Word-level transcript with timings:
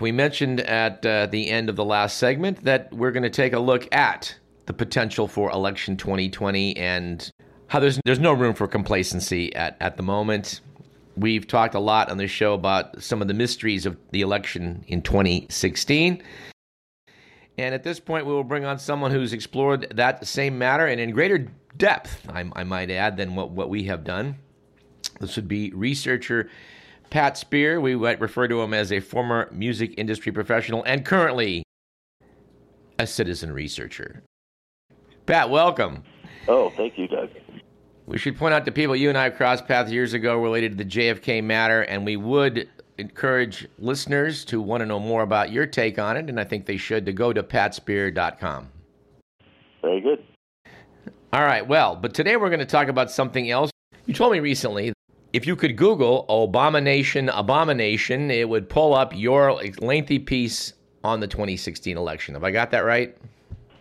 We 0.00 0.12
mentioned 0.12 0.60
at 0.60 1.04
uh, 1.04 1.26
the 1.26 1.50
end 1.50 1.68
of 1.68 1.76
the 1.76 1.84
last 1.84 2.16
segment 2.16 2.64
that 2.64 2.90
we're 2.92 3.10
going 3.10 3.22
to 3.22 3.30
take 3.30 3.52
a 3.52 3.58
look 3.58 3.86
at 3.94 4.34
the 4.64 4.72
potential 4.72 5.28
for 5.28 5.50
election 5.50 5.96
2020 5.98 6.76
and 6.78 7.30
how 7.66 7.80
there's 7.80 8.00
there's 8.04 8.18
no 8.18 8.32
room 8.32 8.54
for 8.54 8.66
complacency 8.66 9.54
at, 9.54 9.76
at 9.80 9.98
the 9.98 10.02
moment. 10.02 10.62
We've 11.16 11.46
talked 11.46 11.74
a 11.74 11.80
lot 11.80 12.10
on 12.10 12.16
this 12.16 12.30
show 12.30 12.54
about 12.54 13.02
some 13.02 13.20
of 13.20 13.28
the 13.28 13.34
mysteries 13.34 13.84
of 13.84 13.98
the 14.10 14.22
election 14.22 14.84
in 14.88 15.02
2016. 15.02 16.22
And 17.58 17.74
at 17.74 17.82
this 17.82 18.00
point, 18.00 18.24
we 18.24 18.32
will 18.32 18.44
bring 18.44 18.64
on 18.64 18.78
someone 18.78 19.10
who's 19.10 19.34
explored 19.34 19.92
that 19.96 20.26
same 20.26 20.56
matter 20.56 20.86
and 20.86 20.98
in 20.98 21.10
greater 21.10 21.48
depth, 21.76 22.26
I, 22.32 22.50
I 22.54 22.64
might 22.64 22.90
add, 22.90 23.18
than 23.18 23.34
what, 23.34 23.50
what 23.50 23.68
we 23.68 23.82
have 23.84 24.04
done. 24.04 24.36
This 25.20 25.36
would 25.36 25.48
be 25.48 25.70
researcher 25.72 26.48
Pat 27.10 27.36
Spear. 27.36 27.80
We 27.80 27.96
might 27.96 28.20
refer 28.20 28.48
to 28.48 28.62
him 28.62 28.72
as 28.72 28.92
a 28.92 29.00
former 29.00 29.48
music 29.52 29.94
industry 29.98 30.32
professional 30.32 30.82
and 30.84 31.04
currently 31.04 31.64
a 32.98 33.06
citizen 33.06 33.52
researcher. 33.52 34.22
Pat, 35.26 35.50
welcome. 35.50 36.04
Oh, 36.48 36.70
thank 36.70 36.98
you, 36.98 37.08
Doug. 37.08 37.30
We 38.06 38.18
should 38.18 38.36
point 38.36 38.54
out 38.54 38.64
to 38.64 38.72
people 38.72 38.96
you 38.96 39.08
and 39.08 39.18
I 39.18 39.30
crossed 39.30 39.66
paths 39.66 39.92
years 39.92 40.14
ago 40.14 40.36
related 40.36 40.76
to 40.76 40.84
the 40.84 40.90
JFK 40.90 41.44
matter, 41.44 41.82
and 41.82 42.04
we 42.04 42.16
would 42.16 42.68
encourage 42.98 43.68
listeners 43.78 44.44
to 44.46 44.60
want 44.60 44.80
to 44.80 44.86
know 44.86 44.98
more 44.98 45.22
about 45.22 45.52
your 45.52 45.66
take 45.66 45.98
on 45.98 46.16
it, 46.16 46.28
and 46.28 46.40
I 46.40 46.44
think 46.44 46.66
they 46.66 46.76
should, 46.76 47.06
to 47.06 47.12
go 47.12 47.32
to 47.32 47.42
patspear.com. 47.42 48.68
Very 49.82 50.00
good. 50.00 50.24
All 51.32 51.42
right, 51.42 51.66
well, 51.66 51.94
but 51.94 52.12
today 52.12 52.36
we're 52.36 52.50
going 52.50 52.58
to 52.58 52.66
talk 52.66 52.88
about 52.88 53.10
something 53.10 53.50
else. 53.50 53.70
You 54.06 54.14
told 54.14 54.32
me 54.32 54.40
recently 54.40 54.92
if 55.32 55.46
you 55.46 55.56
could 55.56 55.76
Google 55.76 56.26
Obama 56.28 56.82
Nation 56.82 57.28
Abomination, 57.28 58.30
it 58.30 58.48
would 58.48 58.68
pull 58.68 58.94
up 58.94 59.14
your 59.14 59.60
lengthy 59.80 60.18
piece 60.18 60.72
on 61.04 61.20
the 61.20 61.26
2016 61.26 61.96
election. 61.96 62.34
Have 62.34 62.44
I 62.44 62.50
got 62.50 62.70
that 62.72 62.80
right? 62.80 63.16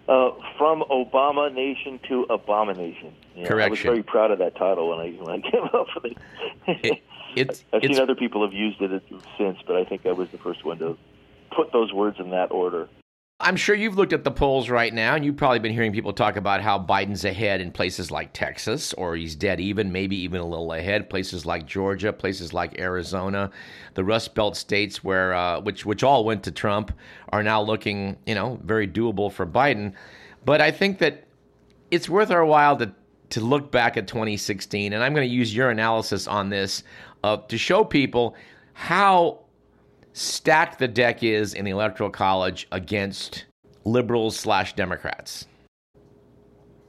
Uh, 0.07 0.31
from 0.57 0.83
Obama 0.89 1.53
Nation 1.53 1.99
to 2.07 2.23
Abomination. 2.29 3.13
Yeah, 3.35 3.47
Correction. 3.47 3.87
I 3.87 3.91
was 3.91 3.97
very 3.97 4.03
proud 4.03 4.31
of 4.31 4.39
that 4.39 4.55
title 4.55 4.89
when 4.89 4.99
I 4.99 5.11
when 5.11 5.43
I 5.43 5.49
came 5.51 5.63
up 5.63 5.87
with 5.95 6.13
it. 6.13 6.17
it 6.83 7.03
it's, 7.35 7.63
I've 7.73 7.83
seen 7.83 7.99
other 7.99 8.15
people 8.15 8.43
have 8.43 8.53
used 8.53 8.81
it 8.81 9.03
since, 9.37 9.57
but 9.65 9.75
I 9.75 9.85
think 9.85 10.05
I 10.05 10.11
was 10.11 10.29
the 10.29 10.37
first 10.39 10.65
one 10.65 10.79
to 10.79 10.97
put 11.55 11.71
those 11.71 11.93
words 11.93 12.17
in 12.19 12.31
that 12.31 12.51
order. 12.51 12.89
I'm 13.41 13.55
sure 13.55 13.73
you've 13.73 13.95
looked 13.95 14.11
at 14.11 14.25
the 14.25 14.31
polls 14.31 14.69
right 14.69 14.93
now, 14.93 15.15
and 15.15 15.23
you've 15.23 15.37
probably 15.37 15.59
been 15.59 15.71
hearing 15.71 15.93
people 15.93 16.11
talk 16.11 16.35
about 16.35 16.59
how 16.59 16.77
Biden's 16.77 17.23
ahead 17.23 17.61
in 17.61 17.71
places 17.71 18.11
like 18.11 18.33
Texas, 18.33 18.91
or 18.93 19.15
he's 19.15 19.33
dead 19.33 19.61
even, 19.61 19.93
maybe 19.93 20.17
even 20.17 20.41
a 20.41 20.45
little 20.45 20.73
ahead. 20.73 21.09
Places 21.09 21.45
like 21.45 21.65
Georgia, 21.65 22.11
places 22.11 22.53
like 22.53 22.77
Arizona, 22.77 23.49
the 23.93 24.03
Rust 24.03 24.35
Belt 24.35 24.57
states, 24.57 25.05
where 25.05 25.33
uh, 25.33 25.61
which 25.61 25.85
which 25.85 26.03
all 26.03 26.25
went 26.25 26.43
to 26.43 26.51
Trump, 26.51 26.91
are 27.29 27.41
now 27.41 27.61
looking, 27.61 28.17
you 28.25 28.35
know, 28.35 28.59
very 28.65 28.89
doable 28.89 29.31
for 29.31 29.45
Biden. 29.45 29.93
But 30.43 30.59
I 30.59 30.71
think 30.71 30.97
that 30.99 31.23
it's 31.91 32.09
worth 32.09 32.31
our 32.31 32.43
while 32.43 32.75
to 32.75 32.91
to 33.29 33.39
look 33.39 33.71
back 33.71 33.95
at 33.95 34.05
2016, 34.05 34.91
and 34.91 35.01
I'm 35.01 35.13
going 35.13 35.27
to 35.27 35.33
use 35.33 35.55
your 35.55 35.69
analysis 35.69 36.27
on 36.27 36.49
this 36.49 36.83
uh, 37.23 37.37
to 37.37 37.57
show 37.57 37.85
people 37.85 38.35
how 38.73 39.39
stacked 40.19 40.79
the 40.79 40.87
deck 40.87 41.23
is 41.23 41.53
in 41.53 41.63
the 41.65 41.71
Electoral 41.71 42.09
College 42.09 42.67
against 42.71 43.45
liberals 43.85 44.37
slash 44.37 44.73
Democrats. 44.73 45.47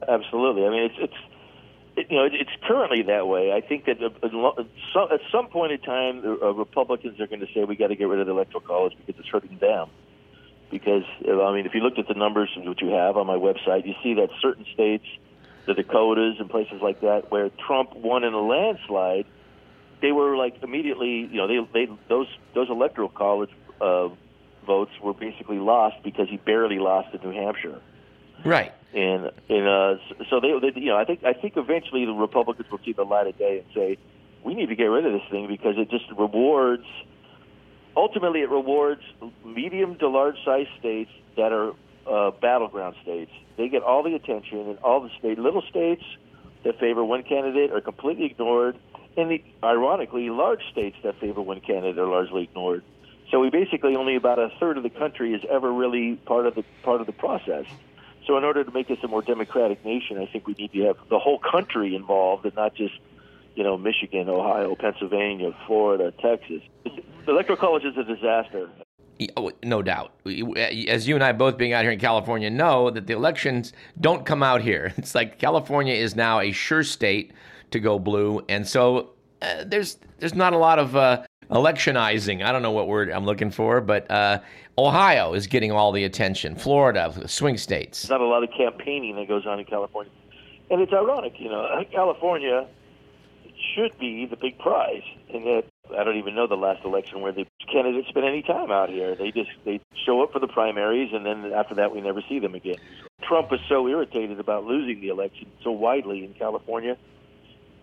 Absolutely. 0.09 0.67
I 0.67 0.71
mean, 0.71 0.83
it's 0.85 0.95
it's 0.99 1.15
it, 1.97 2.07
you 2.11 2.17
know 2.17 2.25
it's 2.25 2.51
currently 2.67 3.03
that 3.03 3.29
way. 3.29 3.53
I 3.53 3.61
think 3.61 3.85
that 3.85 4.03
at 4.03 5.21
some 5.31 5.47
point 5.49 5.73
in 5.73 5.81
time, 5.81 6.23
uh, 6.25 6.53
Republicans 6.55 7.21
are 7.21 7.27
going 7.27 7.41
to 7.41 7.47
say 7.55 7.65
we 7.65 7.77
got 7.77 7.89
to 7.89 7.97
get 7.97 8.09
rid 8.09 8.21
of 8.21 8.27
the 8.27 8.33
Electoral 8.33 8.63
College 8.63 8.95
because 8.99 9.21
it's 9.21 9.29
hurting 9.29 9.59
them. 9.61 9.89
Because 10.71 11.05
I 11.25 11.53
mean, 11.55 11.67
if 11.67 11.75
you 11.75 11.81
looked 11.81 11.99
at 11.99 12.09
the 12.09 12.15
numbers 12.15 12.51
which 12.57 12.81
you 12.83 12.89
have 12.89 13.17
on 13.17 13.27
my 13.27 13.37
website, 13.37 13.87
you 13.87 13.95
see 14.03 14.15
that 14.15 14.31
certain 14.41 14.65
states, 14.73 15.07
the 15.67 15.75
Dakotas 15.75 16.37
and 16.41 16.49
places 16.49 16.81
like 16.83 17.01
that, 17.03 17.31
where 17.31 17.51
Trump 17.67 17.95
won 17.95 18.25
in 18.25 18.33
a 18.33 18.41
landslide 18.41 19.27
they 20.01 20.13
were 20.13 20.37
like 20.37 20.63
immediately, 20.63 21.29
you 21.31 21.37
know, 21.37 21.47
they 21.47 21.59
they 21.73 21.93
those 22.09 22.27
those 22.55 22.69
electoral 22.71 23.09
college 23.09 23.51
uh, 23.81 24.09
votes 24.67 24.93
were 25.03 25.15
basically 25.15 25.59
lost 25.59 25.97
because 26.03 26.29
he 26.29 26.37
barely 26.37 26.79
lost 26.79 27.15
in 27.15 27.21
New 27.29 27.37
Hampshire. 27.37 27.81
Right. 28.45 28.73
And 28.95 29.31
and 29.49 29.69
uh, 29.69 29.95
so 30.29 30.41
they, 30.41 30.53
they, 30.61 30.81
you 30.81 30.89
know, 30.89 30.97
I 30.97 31.05
think 31.05 31.25
I 31.25 31.33
think 31.33 31.57
eventually 31.57 32.05
the 32.05 32.13
Republicans 32.13 32.71
will 32.71 32.81
see 32.85 32.93
the 32.93 33.05
light 33.05 33.27
of 33.27 33.39
day 33.39 33.59
and 33.59 33.67
say, 33.75 33.99
we 34.45 34.55
need 34.55 34.69
to 34.69 34.77
get 34.77 34.85
rid 34.85 35.07
of 35.07 35.13
this 35.13 35.29
thing 35.31 35.47
because 35.49 35.75
it 35.77 35.91
just 35.91 36.05
rewards. 36.17 36.87
Ultimately, 37.97 38.41
it 38.41 38.51
rewards 38.51 39.03
medium 39.45 39.99
to 39.99 40.09
large 40.09 40.37
size 40.45 40.67
states 40.79 41.11
that 41.37 41.53
are 41.53 41.73
uh, 42.07 42.31
battleground 42.41 42.95
states. 43.03 43.33
They 43.57 43.69
get 43.69 43.83
all 43.83 44.03
the 44.03 44.15
attention, 44.15 44.61
and 44.71 44.79
all 44.79 45.01
the 45.01 45.11
state 45.19 45.39
little 45.39 45.63
states 45.69 46.05
that 46.65 46.79
favor 46.79 47.05
one 47.05 47.23
candidate 47.23 47.73
are 47.73 47.81
completely 47.81 48.27
ignored 48.27 48.77
and 49.17 49.31
the, 49.31 49.43
ironically, 49.63 50.31
large 50.31 50.63
states 50.71 50.97
that 51.03 51.19
favor 51.21 51.41
one 51.41 51.61
candidate 51.61 51.99
are 51.99 52.07
largely 52.07 52.45
ignored. 52.45 52.83
So 53.31 53.41
we 53.41 53.51
basically 53.51 53.97
only 53.97 54.17
about 54.17 54.39
a 54.39 54.51
third 54.59 54.77
of 54.77 54.83
the 54.83 54.91
country 54.91 55.35
is 55.35 55.43
ever 55.49 55.73
really 55.73 56.17
part 56.17 56.47
of 56.47 56.55
the 56.55 56.65
part 56.83 57.01
of 57.01 57.07
the 57.07 57.13
process. 57.13 57.65
So 58.27 58.37
in 58.37 58.45
order 58.45 58.65
to 58.65 58.71
make 58.71 58.89
this 58.89 58.99
a 59.03 59.09
more 59.09 59.23
democratic 59.23 59.85
nation, 59.85 60.19
I 60.19 60.27
think 60.27 60.47
we 60.47 60.55
need 60.55 60.73
to 60.73 60.81
have 60.87 60.97
the 61.09 61.19
whole 61.19 61.39
country 61.39 61.95
involved 61.95 62.45
and 62.45 62.55
not 62.55 62.75
just 62.75 62.95
you 63.55 63.63
know 63.63 63.79
Michigan, 63.79 64.29
Ohio, 64.29 64.75
Pennsylvania, 64.75 65.55
Florida, 65.67 66.13
Texas. 66.21 66.63
The 66.85 67.33
electoral 67.33 67.59
college 67.59 67.85
is 67.85 67.97
a 67.97 68.05
disaster. 68.05 68.69
Oh, 69.37 69.53
no 69.63 69.83
doubt. 69.83 70.15
As 70.57 71.07
you 71.07 71.15
and 71.15 71.23
I 71.23 71.33
both 71.33 71.59
being 71.59 71.75
out 71.75 71.83
here 71.83 71.93
in 71.93 71.99
California 71.99 72.49
know 72.49 72.91
that 72.91 73.07
the 73.07 73.13
elections 73.13 73.75
don't 74.01 74.25
come 74.25 74.43
out 74.43 74.63
here. 74.63 74.95
It's 74.99 75.15
like 75.15 75.39
California 75.39 75.93
is 75.93 76.17
now 76.17 76.41
a 76.41 76.53
sure 76.53 76.83
state 76.83 77.33
to 77.71 77.81
go 77.81 77.99
blue, 77.99 78.45
and 78.49 78.67
so 78.67 79.11
uh, 79.43 79.65
there's 79.67 79.99
there's 80.19 80.35
not 80.35 80.53
a 80.53 80.59
lot 80.59 80.79
of 80.79 80.97
uh, 80.97 81.25
electionizing. 81.51 82.45
I 82.45 82.53
don't 82.53 82.63
know 82.63 82.71
what 82.71 82.89
word 82.89 83.11
I'm 83.11 83.25
looking 83.25 83.51
for, 83.51 83.81
but 83.81 84.11
uh, 84.11 84.41
Ohio 84.79 85.35
is 85.35 85.47
getting 85.47 85.73
all 85.73 85.93
the 85.93 86.05
attention. 86.05 86.57
Florida, 86.57 87.13
swing 87.27 87.57
states. 87.57 88.03
There's 88.03 88.11
not 88.11 88.21
a 88.21 88.27
lot 88.27 88.43
of 88.43 88.51
campaigning 88.57 89.17
that 89.17 89.29
goes 89.29 89.47
on 89.47 89.59
in 89.59 89.65
California, 89.65 90.13
and 90.71 90.81
it's 90.81 90.93
ironic. 90.93 91.35
You 91.39 91.49
know, 91.49 91.85
California 91.93 92.67
should 93.75 93.99
be 93.99 94.27
the 94.27 94.37
big 94.37 94.59
prize, 94.59 95.03
and 95.33 95.45
that 95.45 95.65
I 95.97 96.05
don't 96.05 96.17
even 96.17 96.35
know 96.35 96.47
the 96.47 96.57
last 96.57 96.85
election 96.85 97.21
where 97.21 97.33
the 97.33 97.47
candidates 97.73 98.09
spend 98.09 98.27
any 98.27 98.43
time 98.43 98.71
out 98.71 98.89
here. 98.89 99.15
They 99.15 99.31
just 99.31 99.51
they 99.65 99.81
show 100.07 100.23
up 100.23 100.33
for 100.33 100.39
the 100.39 100.49
primaries, 100.49 101.11
and 101.13 101.27
then 101.27 101.53
after 101.53 101.75
that, 101.77 101.93
we 101.93 102.01
never 102.01 102.23
see 102.29 102.39
them 102.39 102.55
again. 102.55 102.79
Trump 103.23 103.53
is 103.53 103.61
so 103.69 103.87
irritated 103.87 104.41
about 104.41 104.65
losing 104.65 105.01
the 105.01 105.09
election 105.09 105.47
so 105.63 105.71
widely 105.71 106.25
in 106.25 106.35
California 106.35 106.97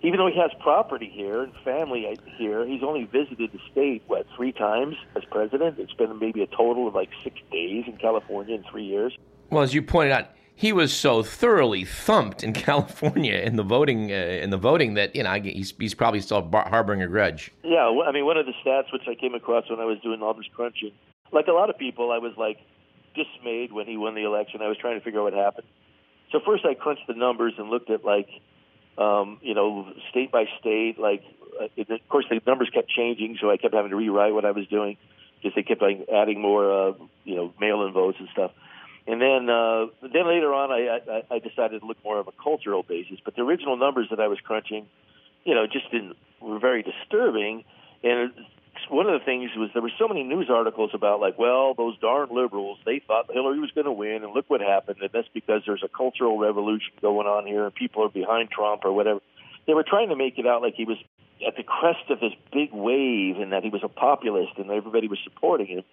even 0.01 0.19
though 0.19 0.27
he 0.27 0.39
has 0.39 0.51
property 0.61 1.09
here 1.11 1.43
and 1.43 1.53
family 1.65 2.17
here, 2.37 2.65
he's 2.65 2.83
only 2.83 3.05
visited 3.05 3.51
the 3.51 3.59
state 3.71 4.03
what 4.07 4.25
three 4.35 4.51
times 4.51 4.95
as 5.15 5.23
president. 5.31 5.79
It's 5.79 5.93
been 5.93 6.19
maybe 6.19 6.43
a 6.43 6.47
total 6.47 6.87
of 6.87 6.95
like 6.95 7.09
six 7.23 7.37
days 7.51 7.85
in 7.87 7.97
California 7.97 8.55
in 8.55 8.63
three 8.69 8.85
years. 8.85 9.17
Well, 9.49 9.63
as 9.63 9.73
you 9.73 9.81
pointed 9.81 10.11
out, 10.11 10.29
he 10.53 10.73
was 10.73 10.93
so 10.93 11.23
thoroughly 11.23 11.83
thumped 11.83 12.43
in 12.43 12.53
California 12.67 13.35
in 13.35 13.55
the 13.55 13.63
voting 13.63 14.11
uh, 14.11 14.15
in 14.15 14.49
the 14.49 14.57
voting 14.57 14.93
that 14.95 15.15
you 15.15 15.23
know 15.23 15.33
he's, 15.33 15.73
he's 15.79 15.93
probably 15.93 16.21
still 16.21 16.41
bar- 16.41 16.67
harboring 16.69 17.01
a 17.01 17.07
grudge. 17.07 17.51
Yeah, 17.63 17.89
I 18.05 18.11
mean, 18.11 18.25
one 18.25 18.37
of 18.37 18.45
the 18.45 18.53
stats 18.65 18.91
which 18.93 19.03
I 19.07 19.15
came 19.15 19.33
across 19.33 19.69
when 19.69 19.79
I 19.79 19.85
was 19.85 19.99
doing 20.03 20.21
all 20.21 20.33
this 20.33 20.47
crunching, 20.53 20.91
like 21.31 21.47
a 21.47 21.53
lot 21.53 21.69
of 21.69 21.77
people, 21.77 22.11
I 22.11 22.19
was 22.19 22.33
like 22.37 22.57
dismayed 23.15 23.71
when 23.71 23.87
he 23.87 23.97
won 23.97 24.13
the 24.15 24.23
election. 24.23 24.61
I 24.61 24.67
was 24.67 24.77
trying 24.77 24.99
to 24.99 25.03
figure 25.03 25.19
out 25.21 25.25
what 25.25 25.33
happened. 25.33 25.67
So 26.31 26.39
first, 26.45 26.65
I 26.65 26.73
crunched 26.73 27.07
the 27.07 27.13
numbers 27.13 27.53
and 27.57 27.69
looked 27.69 27.89
at 27.89 28.03
like 28.03 28.27
um, 28.97 29.39
you 29.41 29.53
know, 29.53 29.91
state 30.09 30.31
by 30.31 30.45
state. 30.59 30.99
Like, 30.99 31.23
uh, 31.61 31.67
it, 31.75 31.89
of 31.89 32.09
course, 32.09 32.25
the 32.29 32.41
numbers 32.45 32.69
kept 32.73 32.89
changing, 32.89 33.37
so 33.39 33.49
I 33.49 33.57
kept 33.57 33.73
having 33.73 33.91
to 33.91 33.97
rewrite 33.97 34.33
what 34.33 34.45
I 34.45 34.51
was 34.51 34.67
doing 34.67 34.97
because 35.37 35.55
they 35.55 35.63
kept 35.63 35.81
like, 35.81 36.07
adding 36.13 36.41
more, 36.41 36.89
uh, 36.89 36.93
you 37.23 37.35
know, 37.35 37.53
mail-in 37.59 37.93
votes 37.93 38.17
and 38.19 38.29
stuff. 38.29 38.51
And 39.05 39.21
then, 39.21 39.49
uh, 39.49 39.85
then 40.01 40.27
later 40.27 40.53
on, 40.53 40.71
I, 40.71 40.99
I, 41.31 41.35
I 41.35 41.39
decided 41.39 41.79
to 41.79 41.87
look 41.87 42.03
more 42.03 42.19
of 42.19 42.27
a 42.27 42.33
cultural 42.33 42.83
basis. 42.83 43.19
But 43.23 43.35
the 43.35 43.41
original 43.41 43.77
numbers 43.77 44.07
that 44.09 44.19
I 44.19 44.27
was 44.27 44.39
crunching, 44.41 44.87
you 45.45 45.55
know, 45.55 45.65
just 45.65 45.89
didn't 45.91 46.17
were 46.41 46.59
very 46.59 46.83
disturbing. 46.83 47.63
And 48.03 48.33
one 48.89 49.07
of 49.07 49.19
the 49.19 49.25
things 49.25 49.51
was 49.55 49.69
there 49.73 49.81
were 49.81 49.91
so 49.97 50.07
many 50.07 50.23
news 50.23 50.49
articles 50.49 50.91
about 50.93 51.19
like, 51.19 51.37
well, 51.37 51.73
those 51.73 51.97
darn 51.99 52.29
liberals, 52.31 52.79
they 52.85 53.01
thought 53.05 53.31
Hillary 53.31 53.59
was 53.59 53.71
going 53.71 53.85
to 53.85 53.91
win, 53.91 54.23
and 54.23 54.33
look 54.33 54.49
what 54.49 54.61
happened. 54.61 54.97
And 55.01 55.09
that's 55.13 55.27
because 55.33 55.61
there's 55.65 55.83
a 55.83 55.89
cultural 55.89 56.37
revolution 56.37 56.91
going 57.01 57.27
on 57.27 57.45
here, 57.45 57.65
and 57.65 57.73
people 57.73 58.03
are 58.03 58.09
behind 58.09 58.49
Trump 58.49 58.85
or 58.85 58.91
whatever. 58.93 59.19
They 59.65 59.73
were 59.73 59.85
trying 59.87 60.09
to 60.09 60.15
make 60.15 60.37
it 60.37 60.47
out 60.47 60.61
like 60.61 60.75
he 60.75 60.85
was 60.85 60.97
at 61.45 61.55
the 61.55 61.63
crest 61.63 62.09
of 62.09 62.19
this 62.19 62.33
big 62.51 62.71
wave, 62.73 63.37
and 63.39 63.51
that 63.51 63.63
he 63.63 63.69
was 63.69 63.81
a 63.83 63.89
populist, 63.89 64.53
and 64.57 64.71
everybody 64.71 65.07
was 65.07 65.19
supporting 65.23 65.67
him. 65.67 65.83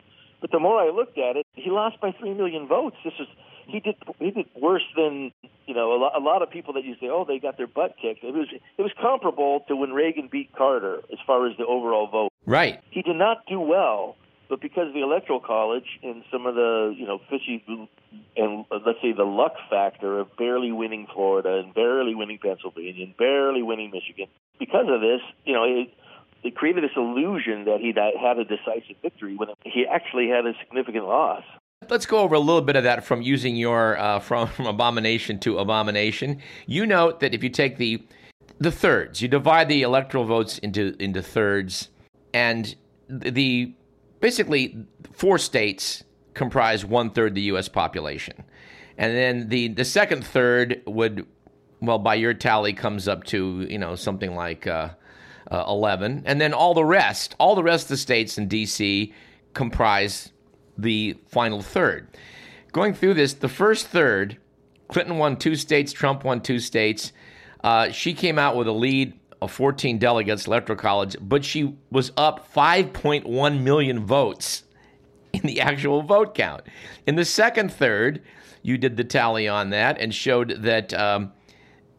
But 0.41 0.51
the 0.51 0.59
more 0.59 0.79
I 0.79 0.91
looked 0.91 1.17
at 1.17 1.37
it, 1.37 1.47
he 1.55 1.71
lost 1.71 2.01
by 2.01 2.13
three 2.13 2.35
million 2.35 2.67
votes. 2.67 2.97
This 3.05 3.15
is 3.19 3.27
he 3.67 3.81
did 3.81 3.97
he 4.19 4.31
did 4.31 4.47
worse 4.61 4.85
than 4.95 5.33
you 5.67 5.75
know 5.75 5.95
a 5.95 5.99
lot, 5.99 6.13
a 6.15 6.21
lot 6.21 6.43
of 6.43 6.51
people 6.51 6.75
that 6.75 6.85
you 6.85 6.95
say 7.01 7.09
oh 7.09 7.25
they 7.27 7.39
got 7.39 7.57
their 7.57 7.67
butt 7.67 7.97
kicked. 8.01 8.23
It 8.23 8.35
was 8.35 8.49
it 8.53 8.83
was 8.83 8.93
comparable 9.01 9.65
to 9.69 9.77
when 9.77 9.93
Reagan 9.93 10.29
beat 10.31 10.55
Carter 10.55 10.99
as 11.11 11.19
far 11.27 11.47
as 11.49 11.57
the 11.57 11.65
overall 11.65 12.09
vote. 12.09 12.33
Right. 12.47 12.81
He 12.91 13.03
did 13.03 13.17
not 13.17 13.47
do 13.47 13.61
well 13.61 14.17
but 14.49 14.61
because 14.61 14.89
of 14.89 14.95
the 14.95 15.03
electoral 15.03 15.41
college 15.41 15.99
and 16.03 16.23
some 16.31 16.47
of 16.47 16.55
the 16.55 16.95
you 16.97 17.07
know 17.07 17.21
fishy 17.31 17.65
and 18.37 18.65
uh, 18.71 18.79
let's 18.87 19.01
say 19.03 19.13
the 19.13 19.25
luck 19.25 19.55
factor 19.71 20.19
of 20.19 20.29
barely 20.37 20.73
winning 20.73 21.07
Florida 21.13 21.59
and 21.59 21.75
barely 21.75 22.15
winning 22.15 22.39
Pennsylvania 22.39 23.05
and 23.05 23.17
barely 23.17 23.63
winning 23.63 23.91
Michigan, 23.91 24.27
because 24.59 24.87
of 24.89 25.01
this, 25.01 25.21
you 25.45 25.53
know, 25.53 25.65
it, 25.65 25.89
it 26.43 26.55
created 26.55 26.85
this 26.85 26.93
illusion 26.97 27.65
that 27.65 27.81
he 27.81 27.93
had 27.97 28.39
a 28.39 28.45
decisive 28.45 28.97
victory 29.03 29.37
when 29.37 29.49
he 29.65 29.87
actually 29.91 30.29
had 30.29 30.47
a 30.47 30.53
significant 30.61 31.07
loss. 31.07 31.43
Let's 31.89 32.07
go 32.07 32.19
over 32.19 32.35
a 32.35 32.41
little 32.41 32.63
bit 32.63 32.77
of 32.77 32.85
that 32.85 33.05
from 33.05 33.23
using 33.23 33.57
your 33.57 33.99
uh, 33.99 34.21
from, 34.21 34.49
from 34.49 34.67
Obama 34.77 35.03
Nation 35.03 35.39
to 35.41 35.59
abomination. 35.59 36.41
You 36.67 36.87
note 36.87 37.21
that 37.21 37.35
if 37.35 37.43
you 37.43 37.51
take 37.51 37.79
the 37.79 38.05
the 38.59 38.71
thirds, 38.71 39.21
you 39.21 39.29
divide 39.29 39.69
the 39.69 39.83
electoral 39.83 40.25
votes 40.25 40.59
into 40.59 40.95
into 40.99 41.23
thirds, 41.23 41.89
and 42.35 42.75
the 43.09 43.73
basically 44.21 44.85
four 45.13 45.39
states 45.39 46.05
comprise 46.35 46.85
one 46.85 47.11
third 47.11 47.35
the 47.35 47.43
U.S. 47.43 47.69
population, 47.69 48.45
and 48.99 49.17
then 49.17 49.49
the 49.49 49.69
the 49.69 49.85
second 49.85 50.27
third 50.27 50.83
would, 50.87 51.27
well, 51.81 51.99
by 51.99 52.17
your 52.17 52.35
tally, 52.35 52.75
comes 52.75 53.09
up 53.09 53.25
to 53.25 53.67
you 53.71 53.79
know 53.79 53.95
something 53.95 54.35
like 54.35 54.67
uh, 54.67 54.91
uh, 55.51 55.65
eleven, 55.67 56.23
and 56.27 56.41
then 56.41 56.53
all 56.53 56.75
the 56.75 56.85
rest, 56.85 57.35
all 57.39 57.55
the 57.55 57.63
rest 57.63 57.85
of 57.85 57.91
the 57.91 57.97
states 57.97 58.37
in 58.37 58.49
D.C. 58.49 59.15
comprise 59.55 60.33
the 60.77 61.17
final 61.29 61.63
third. 61.63 62.09
Going 62.73 62.93
through 62.93 63.15
this, 63.15 63.35
the 63.35 63.49
first 63.49 63.87
third, 63.87 64.37
Clinton 64.89 65.19
won 65.19 65.37
two 65.37 65.55
states, 65.55 65.93
Trump 65.93 66.25
won 66.25 66.41
two 66.41 66.59
states. 66.59 67.13
Uh, 67.63 67.91
she 67.91 68.13
came 68.13 68.39
out 68.39 68.57
with 68.57 68.67
a 68.67 68.73
lead 68.73 69.19
of 69.41 69.53
14 69.53 69.99
delegates, 69.99 70.47
Electoral 70.47 70.79
College, 70.79 71.17
but 71.21 71.45
she 71.45 71.77
was 71.91 72.13
up 72.17 72.53
5.1 72.53 73.63
million 73.63 74.05
votes 74.05 74.65
in 75.33 75.43
the 75.43 75.61
actual 75.61 76.03
vote 76.03 76.35
count. 76.35 76.63
In 77.07 77.17
the 77.17 77.25
second 77.25 77.73
third, 77.73 78.23
you 78.63 78.79
did 78.79 78.97
the 78.97 79.05
tally 79.05 79.47
on 79.47 79.71
that 79.71 79.99
and 79.99 80.15
showed 80.15 80.63
that 80.63 80.95
um, 80.95 81.33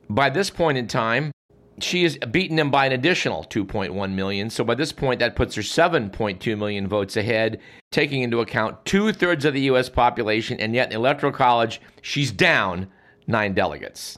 by 0.10 0.30
this 0.30 0.50
point 0.50 0.78
in 0.78 0.88
time, 0.88 1.32
she 1.80 2.04
has 2.04 2.18
beaten 2.18 2.58
him 2.58 2.72
by 2.72 2.86
an 2.86 2.94
additional 2.94 3.44
2.1 3.44 4.14
million. 4.14 4.50
So 4.50 4.64
by 4.64 4.76
this 4.76 4.92
point, 4.92 5.20
that 5.20 5.36
puts 5.36 5.56
her 5.56 5.62
7.2 5.62 6.58
million 6.58 6.88
votes 6.88 7.18
ahead, 7.18 7.60
taking 7.92 8.22
into 8.22 8.40
account 8.40 8.84
two 8.86 9.12
thirds 9.12 9.46
of 9.46 9.54
the 9.54 9.62
U.S. 9.62 9.90
population, 9.90 10.60
and 10.60 10.74
yet 10.74 10.86
in 10.86 10.90
the 10.92 10.96
Electoral 10.96 11.34
College, 11.34 11.82
she's 12.02 12.32
down 12.32 12.88
nine 13.28 13.54
delegates. 13.54 14.18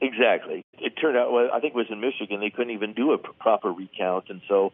Exactly. 0.00 0.62
Turned 1.00 1.16
out, 1.16 1.32
well, 1.32 1.48
I 1.52 1.60
think 1.60 1.74
it 1.74 1.76
was 1.76 1.86
in 1.90 2.00
Michigan, 2.00 2.40
they 2.40 2.50
couldn't 2.50 2.72
even 2.72 2.92
do 2.92 3.12
a 3.12 3.18
proper 3.18 3.72
recount, 3.72 4.28
and 4.28 4.42
so 4.48 4.72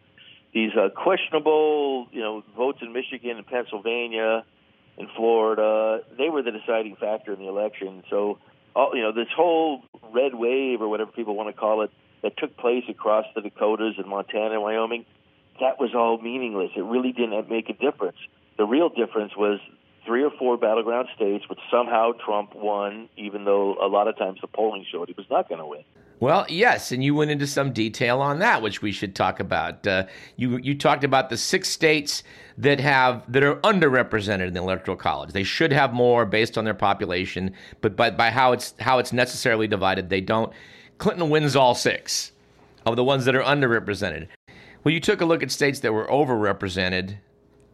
these 0.53 0.71
uh, 0.75 0.89
questionable, 0.89 2.07
you 2.11 2.19
know, 2.19 2.43
votes 2.55 2.79
in 2.81 2.91
Michigan 2.91 3.37
and 3.37 3.45
Pennsylvania 3.45 4.43
and 4.97 5.07
Florida, 5.15 6.03
they 6.17 6.29
were 6.29 6.41
the 6.41 6.51
deciding 6.51 6.95
factor 6.95 7.31
in 7.31 7.39
the 7.39 7.47
election. 7.47 8.03
So, 8.09 8.39
all, 8.75 8.91
you 8.95 9.03
know, 9.03 9.11
this 9.11 9.27
whole 9.35 9.83
red 10.11 10.33
wave 10.33 10.81
or 10.81 10.87
whatever 10.87 11.11
people 11.11 11.35
want 11.35 11.53
to 11.53 11.59
call 11.59 11.83
it 11.83 11.91
that 12.23 12.37
took 12.37 12.57
place 12.57 12.83
across 12.89 13.25
the 13.35 13.41
Dakotas 13.41 13.95
and 13.97 14.07
Montana 14.07 14.55
and 14.55 14.63
Wyoming, 14.63 15.05
that 15.59 15.79
was 15.79 15.91
all 15.95 16.17
meaningless. 16.17 16.71
It 16.75 16.83
really 16.83 17.11
didn't 17.11 17.49
make 17.49 17.69
a 17.69 17.73
difference. 17.73 18.17
The 18.57 18.65
real 18.65 18.89
difference 18.89 19.35
was 19.37 19.59
three 20.05 20.23
or 20.23 20.31
four 20.31 20.57
battleground 20.57 21.09
states, 21.15 21.47
which 21.49 21.59
somehow 21.69 22.13
Trump 22.13 22.55
won, 22.55 23.09
even 23.17 23.45
though 23.45 23.75
a 23.81 23.87
lot 23.87 24.07
of 24.07 24.17
times 24.17 24.39
the 24.41 24.47
polling 24.47 24.85
showed 24.91 25.09
he 25.09 25.15
was 25.15 25.29
not 25.29 25.47
going 25.47 25.59
to 25.59 25.65
win. 25.65 25.83
Well, 26.19 26.47
yes, 26.49 26.91
and 26.91 27.03
you 27.03 27.13
went 27.13 27.29
into 27.29 27.45
some 27.45 27.73
detail 27.73 28.21
on 28.21 28.39
that, 28.39 28.63
which 28.63 28.81
we 28.81 28.91
should 28.91 29.13
talk 29.13 29.39
about. 29.39 29.85
Uh, 29.85 30.05
you 30.35 30.57
you 30.57 30.73
talked 30.75 31.03
about 31.03 31.29
the 31.29 31.37
six 31.37 31.69
states 31.69 32.23
that 32.57 32.79
have 32.79 33.31
that 33.31 33.43
are 33.43 33.57
underrepresented 33.57 34.47
in 34.47 34.53
the 34.55 34.61
electoral 34.61 34.97
college. 34.97 35.31
They 35.31 35.43
should 35.43 35.71
have 35.71 35.93
more 35.93 36.25
based 36.25 36.57
on 36.57 36.65
their 36.65 36.73
population, 36.73 37.53
but 37.81 37.95
by, 37.95 38.09
by 38.09 38.31
how 38.31 38.51
it's 38.53 38.73
how 38.79 38.97
it's 38.97 39.13
necessarily 39.13 39.67
divided, 39.67 40.09
they 40.09 40.21
don't. 40.21 40.51
Clinton 40.97 41.29
wins 41.29 41.55
all 41.55 41.75
six 41.75 42.31
of 42.87 42.95
the 42.95 43.03
ones 43.03 43.25
that 43.25 43.35
are 43.35 43.43
underrepresented. 43.43 44.27
Well, 44.83 44.93
you 44.93 44.99
took 44.99 45.21
a 45.21 45.25
look 45.25 45.43
at 45.43 45.51
states 45.51 45.81
that 45.81 45.93
were 45.93 46.07
overrepresented, 46.07 47.17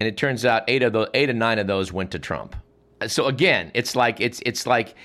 and 0.01 0.07
it 0.07 0.17
turns 0.17 0.43
out 0.43 0.63
eight 0.67 0.83
of 0.83 0.91
the 0.91 1.09
eight 1.13 1.29
and 1.29 1.39
nine 1.39 1.59
of 1.59 1.67
those 1.67 1.93
went 1.93 2.11
to 2.11 2.19
Trump. 2.19 2.57
So 3.07 3.27
again, 3.27 3.71
it's 3.73 3.95
like 3.95 4.19
it's 4.19 4.41
it's 4.45 4.67
like, 4.67 4.95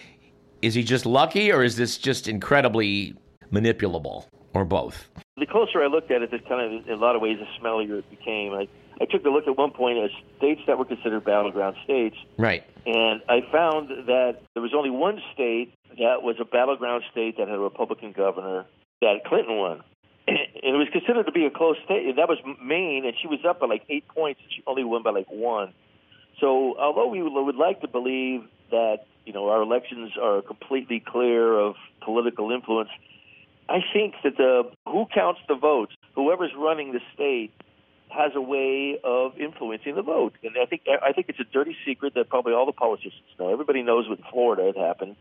is 0.61 0.75
he 0.75 0.83
just 0.83 1.07
lucky, 1.07 1.53
or 1.53 1.63
is 1.63 1.77
this 1.77 1.99
just 1.99 2.27
incredibly 2.27 3.15
manipulable, 3.53 4.27
or 4.55 4.65
both? 4.65 5.09
The 5.37 5.47
closer 5.47 5.83
I 5.83 5.87
looked 5.87 6.11
at 6.11 6.23
it, 6.23 6.31
the 6.31 6.39
kind 6.39 6.81
of 6.81 6.87
in 6.87 6.93
a 6.93 6.97
lot 6.97 7.17
of 7.17 7.23
ways, 7.23 7.39
the 7.39 7.47
smellier 7.63 7.99
it 7.99 8.11
became. 8.11 8.53
I, 8.53 8.69
I 9.01 9.05
took 9.05 9.25
a 9.25 9.29
look 9.29 9.47
at 9.47 9.57
one 9.57 9.71
point 9.71 9.99
at 9.99 10.11
states 10.37 10.63
that 10.67 10.79
were 10.79 10.85
considered 10.85 11.25
battleground 11.25 11.77
states. 11.85 12.17
Right. 12.37 12.65
And 12.87 13.23
I 13.29 13.41
found 13.53 13.91
that 14.07 14.39
there 14.55 14.63
was 14.63 14.73
only 14.75 14.91
one 14.91 15.21
state 15.35 15.73
that 15.99 16.23
was 16.23 16.37
a 16.41 16.45
battleground 16.45 17.05
state 17.11 17.37
that 17.39 17.49
had 17.49 17.57
a 17.57 17.61
Republican 17.61 18.13
governor 18.13 18.67
that 19.01 19.25
Clinton 19.27 19.57
won. 19.57 19.83
And 20.61 20.75
it 20.75 20.79
was 20.79 20.89
considered 20.93 21.25
to 21.25 21.33
be 21.33 21.47
a 21.47 21.51
close 21.51 21.77
state. 21.85 22.07
And 22.07 22.19
that 22.19 22.29
was 22.29 22.39
Maine, 22.63 23.07
and 23.07 23.15
she 23.23 23.29
was 23.29 23.39
up 23.49 23.61
by 23.61 23.67
like 23.67 23.85
eight 23.89 24.07
points, 24.09 24.41
and 24.43 24.53
she 24.53 24.63
only 24.67 24.85
won 24.85 25.03
by 25.03 25.11
like 25.11 25.31
one. 25.31 25.73
So, 26.41 26.77
although 26.79 27.07
we 27.07 27.23
would 27.23 27.57
like 27.57 27.81
to 27.81 27.89
believe 27.89 28.43
that 28.71 29.07
you 29.25 29.33
know 29.33 29.49
our 29.49 29.63
elections 29.63 30.13
are 30.21 30.43
completely 30.43 31.01
clear 31.01 31.59
of 31.59 31.77
political 32.05 32.51
influence, 32.51 32.91
I 33.69 33.81
think 33.93 34.15
that 34.25 34.37
the 34.37 34.71
who 34.87 35.07
counts 35.15 35.41
the 35.49 35.55
votes, 35.55 35.93
whoever's 36.15 36.53
running 36.57 36.93
the 36.93 37.01
state, 37.15 37.53
has 38.11 38.33
a 38.35 38.41
way 38.41 38.99
of 39.05 39.39
influencing 39.39 39.95
the 39.95 40.03
vote. 40.03 40.35
And 40.43 40.57
I 40.61 40.67
think 40.67 40.83
I 40.89 41.13
think 41.13 41.29
it's 41.29 41.41
a 41.41 41.45
dirty 41.45 41.77
secret 41.87 42.15
that 42.15 42.29
probably 42.29 42.53
all 42.55 42.67
the 42.67 42.73
politicians 42.73 43.23
know. 43.39 43.53
Everybody 43.53 43.83
knows 43.83 44.09
what 44.09 44.19
in 44.19 44.25
Florida 44.31 44.65
had 44.65 44.77
happened 44.77 45.17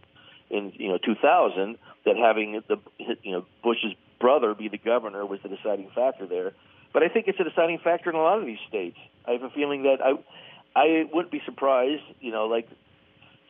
in 0.50 0.72
you 0.76 0.90
know 0.90 0.98
2000 0.98 1.78
that 2.06 2.16
having 2.16 2.62
the 2.68 2.78
you 3.24 3.32
know 3.32 3.46
Bush's 3.64 3.94
brother 4.20 4.54
be 4.56 4.70
the 4.70 4.78
governor 4.78 5.26
was 5.26 5.40
the 5.44 5.50
deciding 5.50 5.90
factor 5.94 6.26
there. 6.26 6.54
But 6.94 7.04
I 7.04 7.10
think 7.10 7.28
it's 7.28 7.40
a 7.40 7.44
deciding 7.44 7.80
factor 7.80 8.10
in 8.10 8.16
a 8.16 8.22
lot 8.22 8.40
of 8.40 8.46
these 8.46 8.60
states. 8.68 8.98
I 9.28 9.32
have 9.32 9.44
a 9.44 9.50
feeling 9.50 9.84
that 9.84 9.98
I 10.02 10.14
I 10.76 11.10
wouldn't 11.12 11.32
be 11.32 11.42
surprised, 11.46 12.04
you 12.22 12.32
know, 12.32 12.46
like 12.46 12.70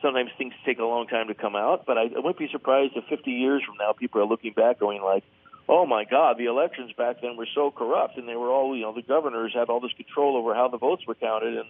sometimes 0.02 0.30
things 0.38 0.54
take 0.64 0.78
a 0.78 0.84
long 0.84 1.06
time 1.06 1.28
to 1.28 1.34
come 1.34 1.56
out, 1.56 1.84
but 1.86 1.98
I, 1.98 2.02
I 2.02 2.16
wouldn't 2.16 2.38
be 2.38 2.48
surprised 2.50 2.92
if 2.96 3.04
50 3.04 3.30
years 3.30 3.62
from 3.66 3.76
now 3.78 3.92
people 3.92 4.20
are 4.20 4.26
looking 4.26 4.52
back 4.52 4.78
going 4.78 5.02
like, 5.02 5.24
oh 5.68 5.86
my 5.86 6.04
God, 6.04 6.38
the 6.38 6.46
elections 6.46 6.92
back 6.96 7.20
then 7.20 7.36
were 7.36 7.48
so 7.54 7.70
corrupt, 7.70 8.16
and 8.16 8.28
they 8.28 8.36
were 8.36 8.50
all, 8.50 8.74
you 8.76 8.82
know, 8.82 8.94
the 8.94 9.02
governors 9.02 9.52
had 9.54 9.68
all 9.68 9.80
this 9.80 9.92
control 9.96 10.36
over 10.36 10.54
how 10.54 10.68
the 10.68 10.78
votes 10.78 11.06
were 11.06 11.14
counted, 11.14 11.56
and 11.56 11.68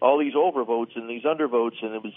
all 0.00 0.18
these 0.18 0.34
overvotes 0.34 0.96
and 0.96 1.08
these 1.08 1.24
undervotes, 1.24 1.82
and 1.82 1.94
it 1.94 2.02
was 2.02 2.12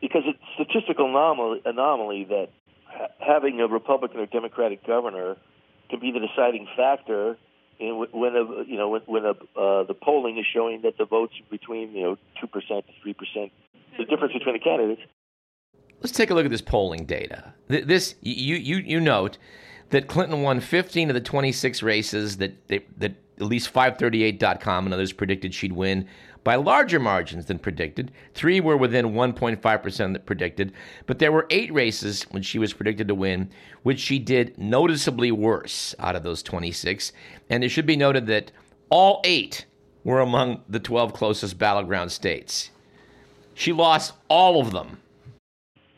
because 0.00 0.22
it's 0.26 0.38
statistical 0.54 1.08
anomaly, 1.08 1.62
anomaly 1.64 2.24
that 2.24 2.48
ha- 2.86 3.08
having 3.18 3.60
a 3.60 3.66
Republican 3.66 4.20
or 4.20 4.26
Democratic 4.26 4.86
governor 4.86 5.36
can 5.88 6.00
be 6.00 6.12
the 6.12 6.20
deciding 6.20 6.68
factor 6.76 7.36
in 7.78 8.06
when 8.12 8.36
a 8.36 8.64
you 8.64 8.76
know 8.76 8.88
when, 8.90 9.00
when 9.06 9.24
a, 9.24 9.30
uh, 9.30 9.82
the 9.84 9.94
polling 9.94 10.38
is 10.38 10.46
showing 10.52 10.82
that 10.82 10.96
the 10.98 11.04
votes 11.04 11.34
between 11.50 11.92
you 11.92 12.02
know 12.02 12.16
two 12.40 12.46
percent 12.46 12.86
to 12.86 12.92
three 13.02 13.14
percent 13.14 13.50
the 13.98 14.04
difference 14.04 14.32
between 14.32 14.54
the 14.54 14.60
candidates. 14.60 15.02
Let's 16.00 16.12
take 16.12 16.30
a 16.30 16.34
look 16.34 16.44
at 16.44 16.50
this 16.50 16.60
polling 16.60 17.06
data. 17.06 17.54
This 17.68 18.14
you 18.20 18.56
you 18.56 18.76
you 18.76 19.00
note 19.00 19.38
that 19.90 20.06
Clinton 20.06 20.42
won 20.42 20.60
15 20.60 21.10
of 21.10 21.14
the 21.14 21.20
26 21.20 21.82
races 21.82 22.38
that 22.38 22.68
they, 22.68 22.84
that 22.98 23.14
at 23.36 23.46
least 23.46 23.72
538.com 23.72 24.86
and 24.86 24.94
others 24.94 25.12
predicted 25.12 25.54
she'd 25.54 25.72
win 25.72 26.06
by 26.44 26.56
larger 26.56 27.00
margins 27.00 27.46
than 27.46 27.58
predicted. 27.58 28.12
Three 28.34 28.60
were 28.60 28.76
within 28.76 29.06
1.5% 29.06 30.12
that 30.12 30.26
predicted, 30.26 30.72
but 31.06 31.18
there 31.18 31.32
were 31.32 31.46
eight 31.50 31.72
races 31.72 32.24
when 32.30 32.42
she 32.42 32.58
was 32.58 32.74
predicted 32.74 33.08
to 33.08 33.14
win, 33.14 33.50
which 33.82 33.98
she 33.98 34.18
did 34.18 34.56
noticeably 34.58 35.32
worse 35.32 35.94
out 35.98 36.16
of 36.16 36.22
those 36.22 36.42
26. 36.42 37.12
And 37.48 37.64
it 37.64 37.70
should 37.70 37.86
be 37.86 37.96
noted 37.96 38.26
that 38.26 38.52
all 38.90 39.20
eight 39.24 39.64
were 40.04 40.20
among 40.20 40.62
the 40.68 40.80
12 40.80 41.14
closest 41.14 41.58
battleground 41.58 42.12
states. 42.12 42.70
She 43.54 43.72
lost 43.72 44.14
all 44.28 44.60
of 44.60 44.72
them. 44.72 44.98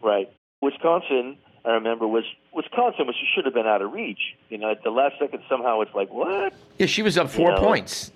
Right. 0.02 0.30
Wisconsin, 0.60 1.38
I 1.64 1.70
remember, 1.70 2.06
was 2.06 2.24
Wisconsin, 2.52 3.06
which 3.06 3.16
should 3.34 3.44
have 3.44 3.54
been 3.54 3.66
out 3.66 3.82
of 3.82 3.92
reach. 3.92 4.36
You 4.48 4.58
know, 4.58 4.70
at 4.70 4.82
the 4.84 4.90
last 4.90 5.14
second, 5.18 5.42
somehow 5.48 5.80
it's 5.80 5.94
like, 5.94 6.12
what? 6.12 6.54
Yeah, 6.78 6.86
she 6.86 7.02
was 7.02 7.18
up 7.18 7.30
four 7.30 7.50
you 7.50 7.56
know? 7.56 7.60
points. 7.60 8.12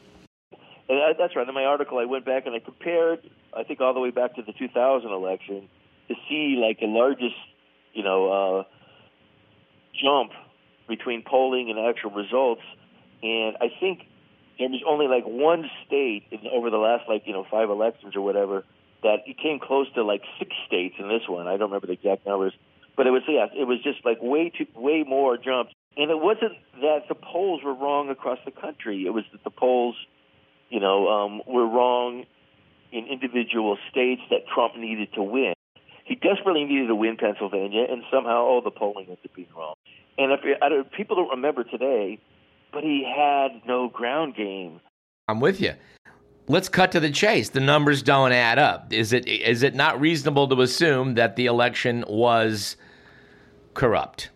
And 0.89 0.99
I, 0.99 1.13
that's 1.17 1.37
right. 1.37 1.49
In 1.49 1.55
my 1.55 1.65
article, 1.65 1.99
I 1.99 2.05
went 2.05 2.25
back 2.25 2.47
and 2.47 2.55
I 2.55 2.59
compared, 2.59 3.29
I 3.57 3.63
think, 3.65 3.81
all 3.81 3.95
the 3.95 4.01
way 4.01 4.11
back 4.11 4.35
to 4.37 4.43
the 4.43 4.53
2000 4.53 5.11
election 5.11 5.69
to 6.09 6.15
see 6.29 6.57
like 6.61 6.81
the 6.81 6.87
largest, 6.87 7.37
you 7.93 8.03
know, 8.03 8.31
uh, 8.33 8.65
jump 10.03 10.33
between 10.89 11.23
polling 11.23 11.71
and 11.71 11.79
actual 11.79 12.11
results. 12.11 12.63
And 13.23 13.57
I 13.61 13.69
think 13.79 14.01
there 14.59 14.69
was 14.69 14.83
only 14.87 15.07
like 15.07 15.25
one 15.25 15.71
state 15.87 16.25
in, 16.31 16.41
over 16.53 16.71
the 16.71 16.77
last 16.77 17.09
like 17.09 17.23
you 17.25 17.33
know 17.33 17.47
five 17.51 17.71
elections 17.71 18.15
or 18.15 18.21
whatever 18.21 18.65
that 19.03 19.19
it 19.27 19.37
came 19.39 19.59
close 19.59 19.87
to 19.95 20.03
like 20.03 20.23
six 20.39 20.51
states 20.67 20.97
in 20.99 21.09
this 21.09 21.23
one. 21.29 21.47
I 21.47 21.53
don't 21.57 21.71
remember 21.71 21.87
the 21.87 21.95
exact 21.95 22.27
numbers, 22.27 22.53
but 22.97 23.07
it 23.07 23.11
was 23.11 23.23
yeah, 23.29 23.47
it 23.57 23.65
was 23.65 23.83
just 23.83 24.05
like 24.05 24.19
way 24.21 24.51
too 24.57 24.67
way 24.75 25.05
more 25.07 25.37
jumps. 25.37 25.73
And 25.97 26.11
it 26.11 26.21
wasn't 26.21 26.53
that 26.81 27.09
the 27.09 27.15
polls 27.15 27.63
were 27.65 27.75
wrong 27.75 28.11
across 28.11 28.39
the 28.45 28.53
country. 28.53 29.05
It 29.07 29.11
was 29.11 29.25
that 29.33 29.43
the 29.43 29.51
polls 29.51 29.97
you 30.71 30.81
know, 30.81 31.09
um, 31.09 31.43
were 31.47 31.67
wrong 31.67 32.25
in 32.93 33.07
individual 33.07 33.77
states 33.91 34.23
that 34.31 34.47
Trump 34.53 34.77
needed 34.77 35.13
to 35.15 35.23
win. 35.23 35.53
He 36.05 36.15
desperately 36.15 36.65
needed 36.65 36.89
to 36.89 36.95
win 36.95 37.17
Pennsylvania, 37.17 37.87
and 37.89 38.03
somehow 38.11 38.43
all 38.43 38.63
the 38.63 38.71
polling 38.71 39.07
ended 39.07 39.19
up 39.25 39.35
being 39.35 39.49
wrong. 39.57 39.75
And 40.17 40.33
if 40.33 40.41
I 40.63 40.69
don't, 40.69 40.91
people 40.93 41.17
don't 41.17 41.31
remember 41.31 41.65
today, 41.65 42.19
but 42.73 42.83
he 42.83 43.05
had 43.05 43.63
no 43.67 43.89
ground 43.89 44.35
game. 44.35 44.81
I'm 45.29 45.41
with 45.41 45.61
you. 45.61 45.75
Let's 46.49 46.69
cut 46.69 46.93
to 46.93 47.01
the 47.01 47.11
chase. 47.11 47.51
The 47.51 47.61
numbers 47.61 48.03
don't 48.03 48.33
add 48.33 48.59
up. 48.59 48.93
Is 48.93 49.13
it 49.13 49.29
is 49.29 49.63
it 49.63 49.75
not 49.75 50.01
reasonable 50.01 50.49
to 50.49 50.61
assume 50.63 51.15
that 51.15 51.37
the 51.37 51.47
election 51.47 52.05
was 52.09 52.77
corrupt? 53.75 54.31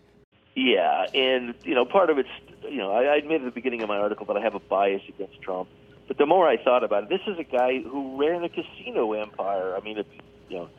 Yeah, 0.55 1.07
and 1.13 1.53
you 1.63 1.75
know, 1.75 1.83
part 1.83 2.09
of 2.09 2.17
it's 2.17 2.29
you 2.69 2.77
know, 2.77 2.91
I, 2.91 3.03
I 3.03 3.15
admit 3.17 3.41
at 3.41 3.45
the 3.45 3.51
beginning 3.51 3.81
of 3.81 3.89
my 3.89 3.97
article 3.97 4.25
that 4.27 4.37
I 4.37 4.41
have 4.41 4.55
a 4.55 4.59
bias 4.59 5.01
against 5.07 5.41
Trump. 5.41 5.69
But 6.07 6.17
the 6.17 6.25
more 6.25 6.47
I 6.47 6.61
thought 6.61 6.83
about 6.83 7.03
it, 7.03 7.09
this 7.09 7.21
is 7.27 7.39
a 7.39 7.43
guy 7.43 7.81
who 7.81 8.17
ran 8.17 8.43
a 8.43 8.49
casino 8.49 9.13
empire. 9.13 9.75
I 9.75 9.81
mean, 9.81 9.97
it, 9.97 10.07
you 10.49 10.57
know, 10.57 10.69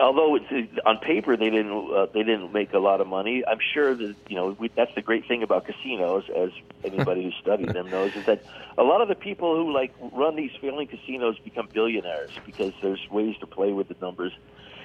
although 0.00 0.36
it's 0.36 0.72
on 0.86 0.98
paper 0.98 1.36
they 1.36 1.50
didn't 1.50 1.72
uh, 1.94 2.06
they 2.14 2.22
didn't 2.22 2.52
make 2.52 2.72
a 2.72 2.78
lot 2.78 3.00
of 3.00 3.06
money. 3.06 3.42
I'm 3.46 3.58
sure 3.74 3.96
that 3.96 4.14
you 4.28 4.36
know 4.36 4.56
we, 4.58 4.70
that's 4.76 4.94
the 4.94 5.02
great 5.02 5.26
thing 5.26 5.42
about 5.42 5.66
casinos, 5.66 6.24
as 6.36 6.50
anybody 6.84 7.24
who 7.24 7.30
studied 7.40 7.72
them 7.72 7.90
knows, 7.90 8.12
is 8.14 8.24
that 8.26 8.44
a 8.76 8.82
lot 8.82 9.00
of 9.00 9.08
the 9.08 9.14
people 9.14 9.56
who 9.56 9.72
like 9.72 9.92
run 10.12 10.36
these 10.36 10.52
failing 10.60 10.86
casinos 10.86 11.36
become 11.42 11.68
billionaires 11.72 12.32
because 12.46 12.72
there's 12.82 13.00
ways 13.10 13.34
to 13.40 13.46
play 13.46 13.72
with 13.72 13.88
the 13.88 13.96
numbers. 14.00 14.32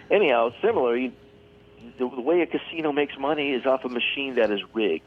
Anyhow, 0.09 0.51
similarly, 0.61 1.13
the, 1.99 2.09
the 2.09 2.21
way 2.21 2.41
a 2.41 2.47
casino 2.47 2.91
makes 2.91 3.13
money 3.19 3.51
is 3.51 3.65
off 3.65 3.85
a 3.85 3.89
machine 3.89 4.35
that 4.35 4.51
is 4.51 4.59
rigged. 4.73 5.05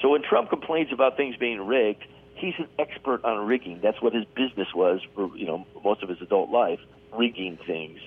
So 0.00 0.10
when 0.10 0.22
Trump 0.22 0.50
complains 0.50 0.92
about 0.92 1.16
things 1.16 1.36
being 1.36 1.60
rigged, 1.60 2.04
he's 2.34 2.54
an 2.58 2.68
expert 2.78 3.24
on 3.24 3.46
rigging. 3.46 3.80
That's 3.82 4.00
what 4.00 4.14
his 4.14 4.24
business 4.36 4.68
was 4.74 5.00
for 5.14 5.36
you 5.36 5.46
know 5.46 5.66
most 5.84 6.02
of 6.02 6.08
his 6.08 6.18
adult 6.20 6.50
life, 6.50 6.80
rigging 7.12 7.58
things. 7.66 7.98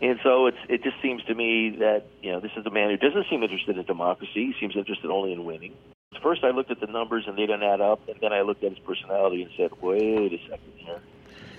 And 0.00 0.18
so 0.22 0.46
it's 0.46 0.58
it 0.68 0.82
just 0.82 1.00
seems 1.00 1.22
to 1.24 1.34
me 1.34 1.76
that 1.78 2.04
you 2.22 2.30
know 2.30 2.40
this 2.40 2.50
is 2.56 2.66
a 2.66 2.70
man 2.70 2.90
who 2.90 2.96
doesn't 2.96 3.26
seem 3.30 3.42
interested 3.42 3.78
in 3.78 3.84
democracy. 3.84 4.52
He 4.52 4.54
seems 4.60 4.76
interested 4.76 5.10
only 5.10 5.32
in 5.32 5.44
winning. 5.44 5.74
First, 6.22 6.44
I 6.44 6.50
looked 6.50 6.70
at 6.70 6.80
the 6.80 6.86
numbers 6.86 7.24
and 7.26 7.36
they 7.36 7.46
didn't 7.46 7.62
add 7.62 7.80
up, 7.80 8.06
and 8.08 8.16
then 8.20 8.32
I 8.32 8.42
looked 8.42 8.62
at 8.62 8.70
his 8.70 8.78
personality 8.80 9.42
and 9.42 9.50
said, 9.56 9.70
"Wait 9.80 10.32
a 10.32 10.38
second 10.50 10.72
here." 10.76 11.00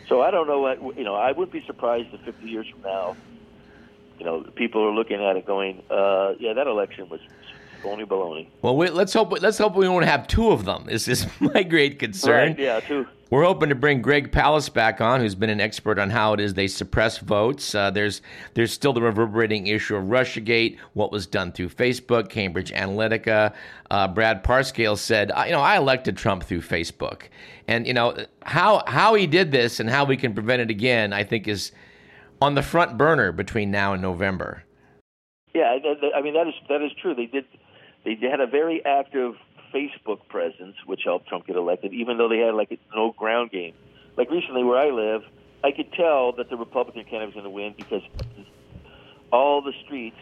So 0.07 0.21
I 0.21 0.31
don't 0.31 0.47
know 0.47 0.61
what 0.61 0.97
you 0.97 1.03
know. 1.03 1.15
I 1.15 1.31
wouldn't 1.31 1.51
be 1.51 1.65
surprised 1.65 2.13
if 2.13 2.21
50 2.21 2.47
years 2.47 2.67
from 2.69 2.81
now, 2.81 3.17
you 4.19 4.25
know, 4.25 4.43
people 4.55 4.83
are 4.83 4.93
looking 4.93 5.23
at 5.23 5.35
it 5.35 5.45
going, 5.45 5.81
uh, 5.89 6.33
"Yeah, 6.39 6.53
that 6.53 6.67
election 6.67 7.09
was 7.09 7.21
phony 7.77 8.05
baloney." 8.05 8.47
Well, 8.61 8.75
we, 8.75 8.89
let's 8.89 9.13
hope 9.13 9.31
let's 9.41 9.57
hope 9.57 9.75
we 9.75 9.87
won't 9.87 10.05
have 10.05 10.27
two 10.27 10.51
of 10.51 10.65
them. 10.65 10.87
Is 10.89 11.07
is 11.07 11.27
my 11.39 11.63
great 11.63 11.99
concern? 11.99 12.49
Right? 12.49 12.59
Yeah, 12.59 12.79
two. 12.79 13.07
We're 13.29 13.43
hoping 13.43 13.67
to 13.69 13.75
bring 13.75 14.01
Greg 14.01 14.31
Palast 14.31 14.73
back 14.73 15.01
on, 15.01 15.19
who's 15.19 15.35
been 15.35 15.49
an 15.49 15.59
expert 15.59 15.99
on 15.99 16.09
how 16.09 16.31
it 16.31 16.39
is 16.39 16.53
they 16.53 16.67
suppress 16.67 17.17
votes. 17.17 17.75
Uh, 17.75 17.91
there's 17.91 18.21
there's 18.53 18.71
still 18.71 18.93
the 18.93 19.01
reverberating 19.01 19.67
issue 19.67 19.97
of 19.97 20.05
RussiaGate, 20.05 20.77
what 20.93 21.11
was 21.11 21.27
done 21.27 21.51
through 21.51 21.69
Facebook, 21.69 22.29
Cambridge 22.29 22.71
Analytica. 22.71 23.53
Uh, 23.91 24.07
Brad 24.07 24.45
Parscale 24.45 24.97
said, 24.97 25.31
you 25.45 25.51
know, 25.51 25.59
I 25.59 25.75
elected 25.75 26.15
Trump 26.15 26.43
through 26.43 26.61
Facebook, 26.61 27.23
and 27.67 27.85
you 27.85 27.93
know 27.93 28.15
how 28.43 28.83
how 28.87 29.13
he 29.13 29.27
did 29.27 29.51
this 29.51 29.81
and 29.81 29.89
how 29.89 30.05
we 30.05 30.15
can 30.15 30.33
prevent 30.33 30.61
it 30.61 30.69
again. 30.69 31.11
I 31.11 31.25
think 31.25 31.49
is 31.49 31.73
on 32.41 32.55
the 32.55 32.63
front 32.63 32.97
burner 32.97 33.33
between 33.33 33.71
now 33.71 33.91
and 33.91 34.01
November. 34.01 34.63
Yeah, 35.53 35.77
I 36.15 36.21
mean 36.21 36.33
that 36.33 36.47
is 36.47 36.53
that 36.69 36.81
is 36.81 36.91
true. 37.01 37.13
They 37.13 37.25
did 37.25 37.45
they 38.15 38.27
had 38.29 38.39
a 38.39 38.47
very 38.47 38.83
active 38.85 39.33
Facebook 39.73 40.27
presence, 40.29 40.75
which 40.85 41.01
helped 41.03 41.27
Trump 41.27 41.47
get 41.47 41.55
elected, 41.55 41.93
even 41.93 42.17
though 42.17 42.29
they 42.29 42.39
had 42.39 42.53
like 42.53 42.77
no 42.95 43.11
ground 43.11 43.51
game. 43.51 43.73
Like 44.17 44.31
recently, 44.31 44.63
where 44.63 44.77
I 44.77 44.89
live, 44.89 45.21
I 45.63 45.71
could 45.71 45.91
tell 45.93 46.33
that 46.37 46.49
the 46.49 46.57
Republican 46.57 47.03
candidate 47.03 47.27
was 47.27 47.33
going 47.33 47.43
to 47.43 47.49
win 47.49 47.73
because 47.75 48.01
all 49.31 49.61
the 49.61 49.73
streets, 49.85 50.17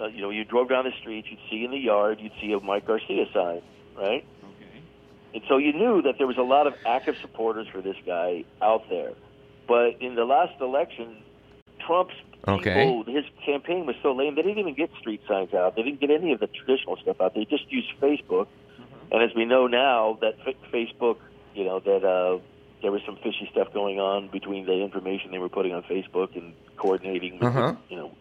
uh, 0.00 0.06
you 0.06 0.22
know, 0.22 0.30
you 0.30 0.44
drove 0.44 0.68
down 0.68 0.84
the 0.84 0.92
streets, 1.00 1.28
you'd 1.30 1.40
see 1.50 1.64
in 1.64 1.70
the 1.70 1.78
yard, 1.78 2.18
you'd 2.20 2.32
see 2.40 2.52
a 2.52 2.60
Mike 2.60 2.86
Garcia 2.86 3.24
sign, 3.34 3.62
right? 3.96 4.24
Okay. 4.42 4.82
And 5.34 5.42
so 5.48 5.56
you 5.58 5.72
knew 5.72 6.02
that 6.02 6.14
there 6.18 6.26
was 6.26 6.38
a 6.38 6.42
lot 6.42 6.66
of 6.66 6.74
active 6.86 7.16
supporters 7.20 7.66
for 7.72 7.80
this 7.80 7.96
guy 8.06 8.44
out 8.62 8.88
there. 8.88 9.12
But 9.66 10.00
in 10.00 10.14
the 10.14 10.24
last 10.24 10.60
election, 10.60 11.16
Trump's 11.86 12.14
Okay. 12.46 12.84
People, 12.84 13.04
his 13.12 13.24
campaign 13.44 13.86
was 13.86 13.96
so 14.02 14.12
lame. 14.12 14.34
They 14.34 14.42
didn't 14.42 14.58
even 14.58 14.74
get 14.74 14.90
street 15.00 15.22
signs 15.26 15.54
out. 15.54 15.76
They 15.76 15.82
didn't 15.82 16.00
get 16.00 16.10
any 16.10 16.32
of 16.32 16.40
the 16.40 16.46
traditional 16.46 16.96
stuff 16.98 17.20
out. 17.20 17.34
They 17.34 17.46
just 17.46 17.70
used 17.72 17.88
Facebook. 18.00 18.48
Mm-hmm. 18.48 19.12
And 19.12 19.22
as 19.22 19.34
we 19.34 19.46
know 19.46 19.66
now, 19.66 20.18
that 20.20 20.34
Facebook, 20.70 21.16
you 21.54 21.64
know, 21.64 21.80
that 21.80 22.04
uh, 22.04 22.38
there 22.82 22.92
was 22.92 23.00
some 23.06 23.16
fishy 23.16 23.48
stuff 23.50 23.72
going 23.72 23.98
on 23.98 24.28
between 24.28 24.66
the 24.66 24.74
information 24.82 25.30
they 25.30 25.38
were 25.38 25.48
putting 25.48 25.72
on 25.72 25.84
Facebook 25.84 26.36
and 26.36 26.52
coordinating 26.76 27.34
with, 27.38 27.44
uh-huh. 27.44 27.76
you 27.88 27.96
know, 27.96 28.12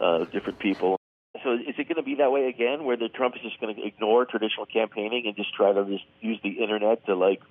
uh, 0.00 0.24
different 0.24 0.58
people. 0.58 0.98
So 1.44 1.52
is 1.52 1.74
it 1.78 1.88
going 1.88 1.96
to 1.96 2.02
be 2.02 2.16
that 2.16 2.32
way 2.32 2.46
again, 2.48 2.84
where 2.84 2.96
the 2.96 3.08
Trump 3.08 3.36
is 3.36 3.42
just 3.42 3.60
going 3.60 3.76
to 3.76 3.86
ignore 3.86 4.24
traditional 4.24 4.66
campaigning 4.66 5.24
and 5.26 5.36
just 5.36 5.54
try 5.54 5.72
to 5.72 5.84
just 5.84 6.04
use 6.20 6.40
the 6.42 6.50
internet 6.50 7.06
to 7.06 7.14
like 7.14 7.42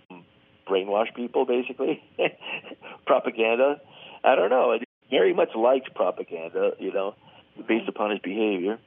brainwash 0.68 1.16
people, 1.16 1.46
basically, 1.46 2.04
propaganda? 3.06 3.80
I 4.26 4.36
don't 4.36 4.50
know 4.50 4.78
very 5.10 5.34
much 5.34 5.50
liked 5.56 5.94
propaganda, 5.96 6.72
you 6.80 6.92
know, 6.92 7.16
based 7.68 7.88
upon 7.88 8.12
his 8.12 8.20
behavior. 8.20 8.80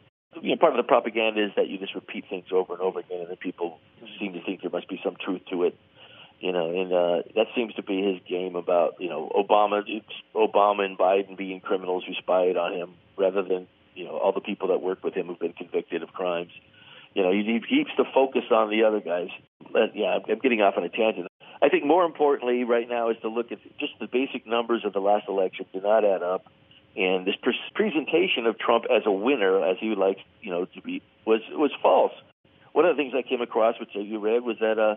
You 0.42 0.50
know, 0.50 0.56
part 0.56 0.72
of 0.72 0.76
the 0.76 0.88
propaganda 0.88 1.44
is 1.44 1.52
that 1.56 1.68
you 1.68 1.78
just 1.78 1.94
repeat 1.94 2.24
things 2.28 2.46
over 2.52 2.74
and 2.74 2.82
over 2.82 3.00
again, 3.00 3.20
and 3.20 3.28
then 3.30 3.36
people 3.36 3.78
seem 4.20 4.34
to 4.34 4.42
think 4.44 4.60
there 4.60 4.70
must 4.70 4.88
be 4.88 5.00
some 5.02 5.16
truth 5.24 5.42
to 5.50 5.64
it. 5.64 5.76
You 6.40 6.52
know, 6.52 6.70
and 6.70 6.92
uh, 6.92 7.28
that 7.34 7.46
seems 7.56 7.74
to 7.74 7.82
be 7.82 8.00
his 8.02 8.20
game 8.28 8.54
about 8.54 8.94
you 9.00 9.08
know 9.08 9.30
Obama, 9.34 9.82
Obama 10.36 10.84
and 10.84 10.96
Biden 10.96 11.36
being 11.36 11.60
criminals 11.60 12.04
who 12.06 12.14
spied 12.14 12.56
on 12.56 12.74
him, 12.74 12.94
rather 13.16 13.42
than 13.42 13.66
you 13.94 14.04
know 14.04 14.16
all 14.18 14.32
the 14.32 14.40
people 14.40 14.68
that 14.68 14.82
worked 14.82 15.02
with 15.02 15.14
him 15.14 15.26
who've 15.26 15.38
been 15.38 15.54
convicted 15.54 16.02
of 16.02 16.10
crimes. 16.10 16.52
You 17.14 17.22
know, 17.22 17.32
he, 17.32 17.42
he 17.42 17.60
keeps 17.60 17.90
the 17.96 18.04
focus 18.14 18.44
on 18.50 18.70
the 18.70 18.84
other 18.84 19.00
guys. 19.00 19.28
But, 19.72 19.96
yeah, 19.96 20.18
I'm 20.28 20.38
getting 20.38 20.60
off 20.60 20.74
on 20.76 20.84
a 20.84 20.88
tangent. 20.88 21.27
I 21.60 21.68
think 21.68 21.84
more 21.84 22.04
importantly 22.04 22.64
right 22.64 22.88
now 22.88 23.10
is 23.10 23.16
to 23.22 23.28
look 23.28 23.50
at 23.52 23.58
just 23.78 23.92
the 24.00 24.06
basic 24.06 24.46
numbers 24.46 24.84
of 24.84 24.92
the 24.92 25.00
last 25.00 25.28
election 25.28 25.66
do 25.72 25.80
not 25.80 26.04
add 26.04 26.22
up, 26.22 26.46
and 26.96 27.26
this 27.26 27.34
pre- 27.42 27.58
presentation 27.74 28.46
of 28.46 28.58
Trump 28.58 28.84
as 28.90 29.02
a 29.06 29.12
winner, 29.12 29.64
as 29.64 29.76
he 29.80 29.88
would 29.88 29.98
like 29.98 30.18
you 30.40 30.50
know 30.50 30.64
to 30.66 30.80
be, 30.80 31.02
was 31.26 31.40
was 31.50 31.70
false. 31.82 32.12
One 32.72 32.84
of 32.84 32.96
the 32.96 33.02
things 33.02 33.14
I 33.16 33.22
came 33.22 33.40
across, 33.40 33.80
which 33.80 33.90
you 33.94 34.18
read, 34.20 34.42
was 34.42 34.58
that 34.60 34.78
uh, 34.78 34.96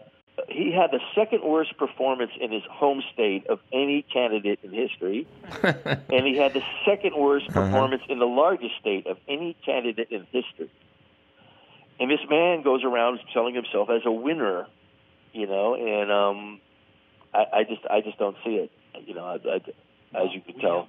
he 0.50 0.72
had 0.72 0.92
the 0.92 1.00
second 1.16 1.44
worst 1.44 1.78
performance 1.78 2.32
in 2.40 2.52
his 2.52 2.64
home 2.70 3.02
state 3.14 3.48
of 3.48 3.60
any 3.74 4.04
candidate 4.04 4.60
in 4.64 4.72
history, 4.72 5.28
and 5.64 6.26
he 6.26 6.38
had 6.38 6.54
the 6.54 6.64
second 6.86 7.16
worst 7.16 7.50
uh-huh. 7.50 7.62
performance 7.62 8.04
uh-huh. 8.04 8.14
in 8.14 8.20
the 8.20 8.28
largest 8.28 8.76
state 8.80 9.08
of 9.08 9.18
any 9.28 9.56
candidate 9.66 10.10
in 10.12 10.26
history. 10.32 10.72
And 12.00 12.10
this 12.10 12.20
man 12.30 12.64
goes 12.64 12.84
around 12.84 13.20
selling 13.34 13.54
himself 13.54 13.90
as 13.90 14.02
a 14.06 14.12
winner 14.12 14.66
you 15.34 15.48
know, 15.48 15.76
and 15.76 16.12
um, 16.12 16.60
I, 17.34 17.60
I 17.60 17.64
just 17.64 17.82
I 17.90 18.02
just 18.02 18.18
don't 18.18 18.36
see 18.44 18.52
it, 18.52 18.72
you 19.06 19.14
know, 19.14 19.26
I, 19.26 19.36
I, 19.48 20.24
as 20.24 20.30
you 20.34 20.42
can 20.42 20.60
tell. 20.60 20.88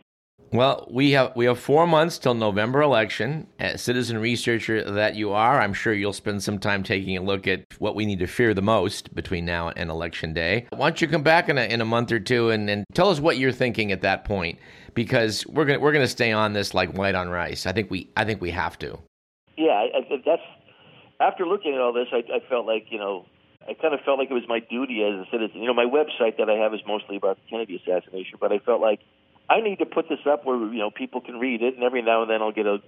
Well, 0.53 0.87
we 0.91 1.13
have 1.13 1.35
we 1.35 1.47
have 1.47 1.59
four 1.59 1.87
months 1.87 2.19
till 2.19 2.35
November 2.35 2.83
election. 2.83 3.47
As 3.59 3.81
citizen 3.81 4.19
researcher 4.19 4.91
that 4.91 5.15
you 5.15 5.33
are, 5.33 5.61
I'm 5.61 5.73
sure 5.73 5.95
you'll 5.95 6.13
spend 6.13 6.43
some 6.43 6.59
time 6.59 6.83
taking 6.83 7.17
a 7.17 7.23
look 7.23 7.47
at 7.47 7.65
what 7.79 7.95
we 7.95 8.05
need 8.05 8.19
to 8.19 8.27
fear 8.27 8.53
the 8.53 8.61
most 8.61 9.15
between 9.15 9.47
now 9.47 9.71
and 9.71 9.89
election 9.89 10.35
day. 10.35 10.67
Why 10.71 10.91
don't 10.91 11.01
you 11.01 11.09
come 11.09 11.23
back 11.23 11.49
in 11.49 11.57
a, 11.57 11.63
in 11.63 11.81
a 11.81 11.87
month 11.87 12.13
or 12.13 12.21
two 12.21 12.51
and, 12.51 12.69
and 12.69 12.85
tell 12.93 13.09
us 13.09 13.19
what 13.19 13.39
you're 13.39 13.53
thinking 13.53 13.93
at 13.93 14.03
that 14.03 14.25
point? 14.25 14.59
Because 14.93 15.47
we're 15.47 15.65
gonna 15.65 15.81
we're 15.81 15.93
gonna 15.93 16.07
stay 16.07 16.33
on 16.33 16.53
this 16.53 16.75
like 16.75 16.93
white 16.93 17.15
on 17.15 17.31
rice. 17.31 17.65
I 17.65 17.73
think 17.73 17.91
we 17.91 18.11
I 18.17 18.25
think 18.25 18.43
we 18.43 18.51
have 18.51 18.79
to. 18.81 18.99
Yeah, 19.57 19.71
I, 19.71 19.99
I, 19.99 20.23
that's 20.27 20.43
after 21.21 21.47
looking 21.47 21.75
at 21.75 21.81
all 21.81 21.95
this, 21.95 22.09
I, 22.13 22.19
I 22.35 22.41
felt 22.51 22.67
like 22.67 22.87
you 22.91 22.99
know 22.99 23.25
I 23.69 23.75
kind 23.75 23.95
of 23.95 24.01
felt 24.05 24.19
like 24.19 24.31
it 24.31 24.35
was 24.35 24.49
my 24.49 24.61
duty 24.61 25.03
as 25.03 25.15
a 25.15 25.31
citizen. 25.31 25.61
You 25.61 25.67
know, 25.67 25.75
my 25.75 25.87
website 25.87 26.39
that 26.39 26.51
I 26.51 26.55
have 26.63 26.75
is 26.75 26.81
mostly 26.87 27.17
about 27.17 27.37
the 27.37 27.51
Kennedy 27.51 27.77
assassination, 27.77 28.39
but 28.41 28.53
I 28.53 28.59
felt 28.59 28.81
like 28.81 29.01
I 29.49 29.61
need 29.61 29.79
to 29.79 29.87
put 29.87 30.09
this 30.09 30.21
up 30.27 30.45
where 30.45 30.57
you 30.57 30.79
know 30.79 30.91
people 30.91 31.21
can 31.21 31.39
read 31.39 31.63
it, 31.63 31.75
and 31.75 31.83
every 31.83 32.03
now 32.03 32.23
and 32.23 32.31
then 32.31 32.43
I'll 32.43 32.53
get 32.53 32.67
a 32.67 32.79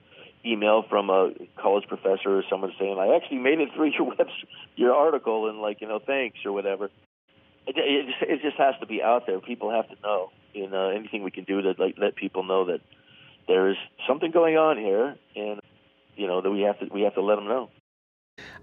email 0.44 0.84
from 0.88 1.10
a 1.10 1.32
college 1.60 1.84
professor 1.88 2.38
or 2.38 2.42
someone 2.50 2.72
saying, 2.78 2.98
"I 2.98 3.14
actually 3.16 3.38
made 3.38 3.60
it 3.60 3.70
through 3.74 3.92
your 3.92 4.04
web 4.18 4.28
your 4.76 4.94
article," 4.94 5.48
and 5.48 5.60
like 5.60 5.80
you 5.80 5.88
know, 5.88 5.98
thanks 5.98 6.38
or 6.44 6.52
whatever. 6.52 6.90
It, 7.66 7.76
it, 7.78 8.06
just, 8.06 8.22
it 8.22 8.42
just 8.42 8.56
has 8.58 8.74
to 8.80 8.86
be 8.86 9.02
out 9.02 9.26
there. 9.26 9.40
People 9.40 9.70
have 9.70 9.88
to 9.88 9.96
know. 10.02 10.30
You 10.52 10.68
know, 10.68 10.90
anything 10.90 11.22
we 11.22 11.30
can 11.30 11.44
do 11.44 11.62
to 11.62 11.74
like 11.78 11.96
let 11.98 12.14
people 12.14 12.44
know 12.44 12.66
that 12.66 12.80
there 13.48 13.70
is 13.70 13.76
something 14.06 14.30
going 14.30 14.56
on 14.56 14.78
here, 14.78 15.16
and 15.34 15.60
you 16.16 16.26
know 16.26 16.40
that 16.40 16.50
we 16.50 16.62
have 16.62 16.78
to 16.80 16.86
we 16.92 17.02
have 17.02 17.14
to 17.14 17.22
let 17.22 17.36
them 17.36 17.46
know. 17.46 17.70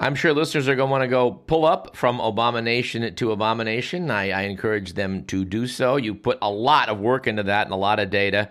I'm 0.02 0.16
sure 0.16 0.34
listeners 0.34 0.68
are 0.68 0.76
going 0.76 0.88
to 0.88 0.92
want 0.92 1.04
to 1.04 1.08
go 1.08 1.32
pull 1.32 1.64
up 1.64 1.96
from 1.96 2.18
Obama 2.18 2.64
Nation 2.64 3.14
to 3.14 3.32
Abomination. 3.32 4.10
I, 4.10 4.32
I, 4.32 4.42
encourage 4.44 4.94
them 4.94 5.26
to 5.26 5.46
do 5.46 5.68
so. 5.68 5.96
You 5.96 6.16
put 6.16 6.40
a 6.42 6.50
lot 6.50 6.90
of 6.90 7.00
work 7.00 7.28
into 7.28 7.44
that 7.44 7.68
and 7.68 7.74
a 7.74 7.78
lot 7.78 8.00
of 8.00 8.10
data, 8.10 8.50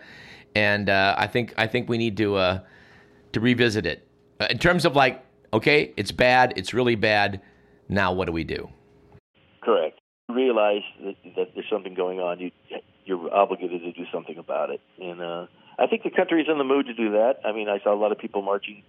and 0.54 0.88
uh, 0.88 1.16
I 1.18 1.26
think 1.26 1.52
I 1.58 1.66
think 1.66 1.88
we 1.88 1.98
need 1.98 2.16
to 2.18 2.36
uh, 2.36 2.60
to 3.32 3.40
revisit 3.40 3.84
it 3.84 4.06
uh, 4.40 4.46
in 4.48 4.58
terms 4.58 4.84
of 4.84 4.94
like, 4.96 5.24
okay, 5.52 5.92
it's 5.96 6.12
bad, 6.12 6.54
it's 6.56 6.72
really 6.72 6.94
bad. 6.94 7.40
Now, 7.88 8.12
what 8.12 8.26
do 8.26 8.32
we 8.32 8.44
do? 8.44 8.70
Correct. 9.60 10.00
realize 10.28 10.82
that, 11.04 11.16
that 11.36 11.48
there's 11.54 11.68
something 11.68 11.94
going 11.94 12.20
on, 12.20 12.38
you 12.38 12.50
you're 13.04 13.34
obligated 13.34 13.82
to 13.82 13.92
do 13.92 14.04
something 14.12 14.38
about 14.38 14.70
it. 14.70 14.80
And 15.00 15.20
uh, 15.20 15.46
I 15.80 15.88
think 15.88 16.04
the 16.04 16.10
country 16.10 16.42
is 16.42 16.48
in 16.48 16.58
the 16.58 16.64
mood 16.64 16.86
to 16.86 16.94
do 16.94 17.10
that. 17.12 17.40
I 17.44 17.50
mean, 17.50 17.68
I 17.68 17.80
saw 17.82 17.92
a 17.92 17.98
lot 17.98 18.12
of 18.12 18.18
people 18.18 18.40
marching 18.40 18.84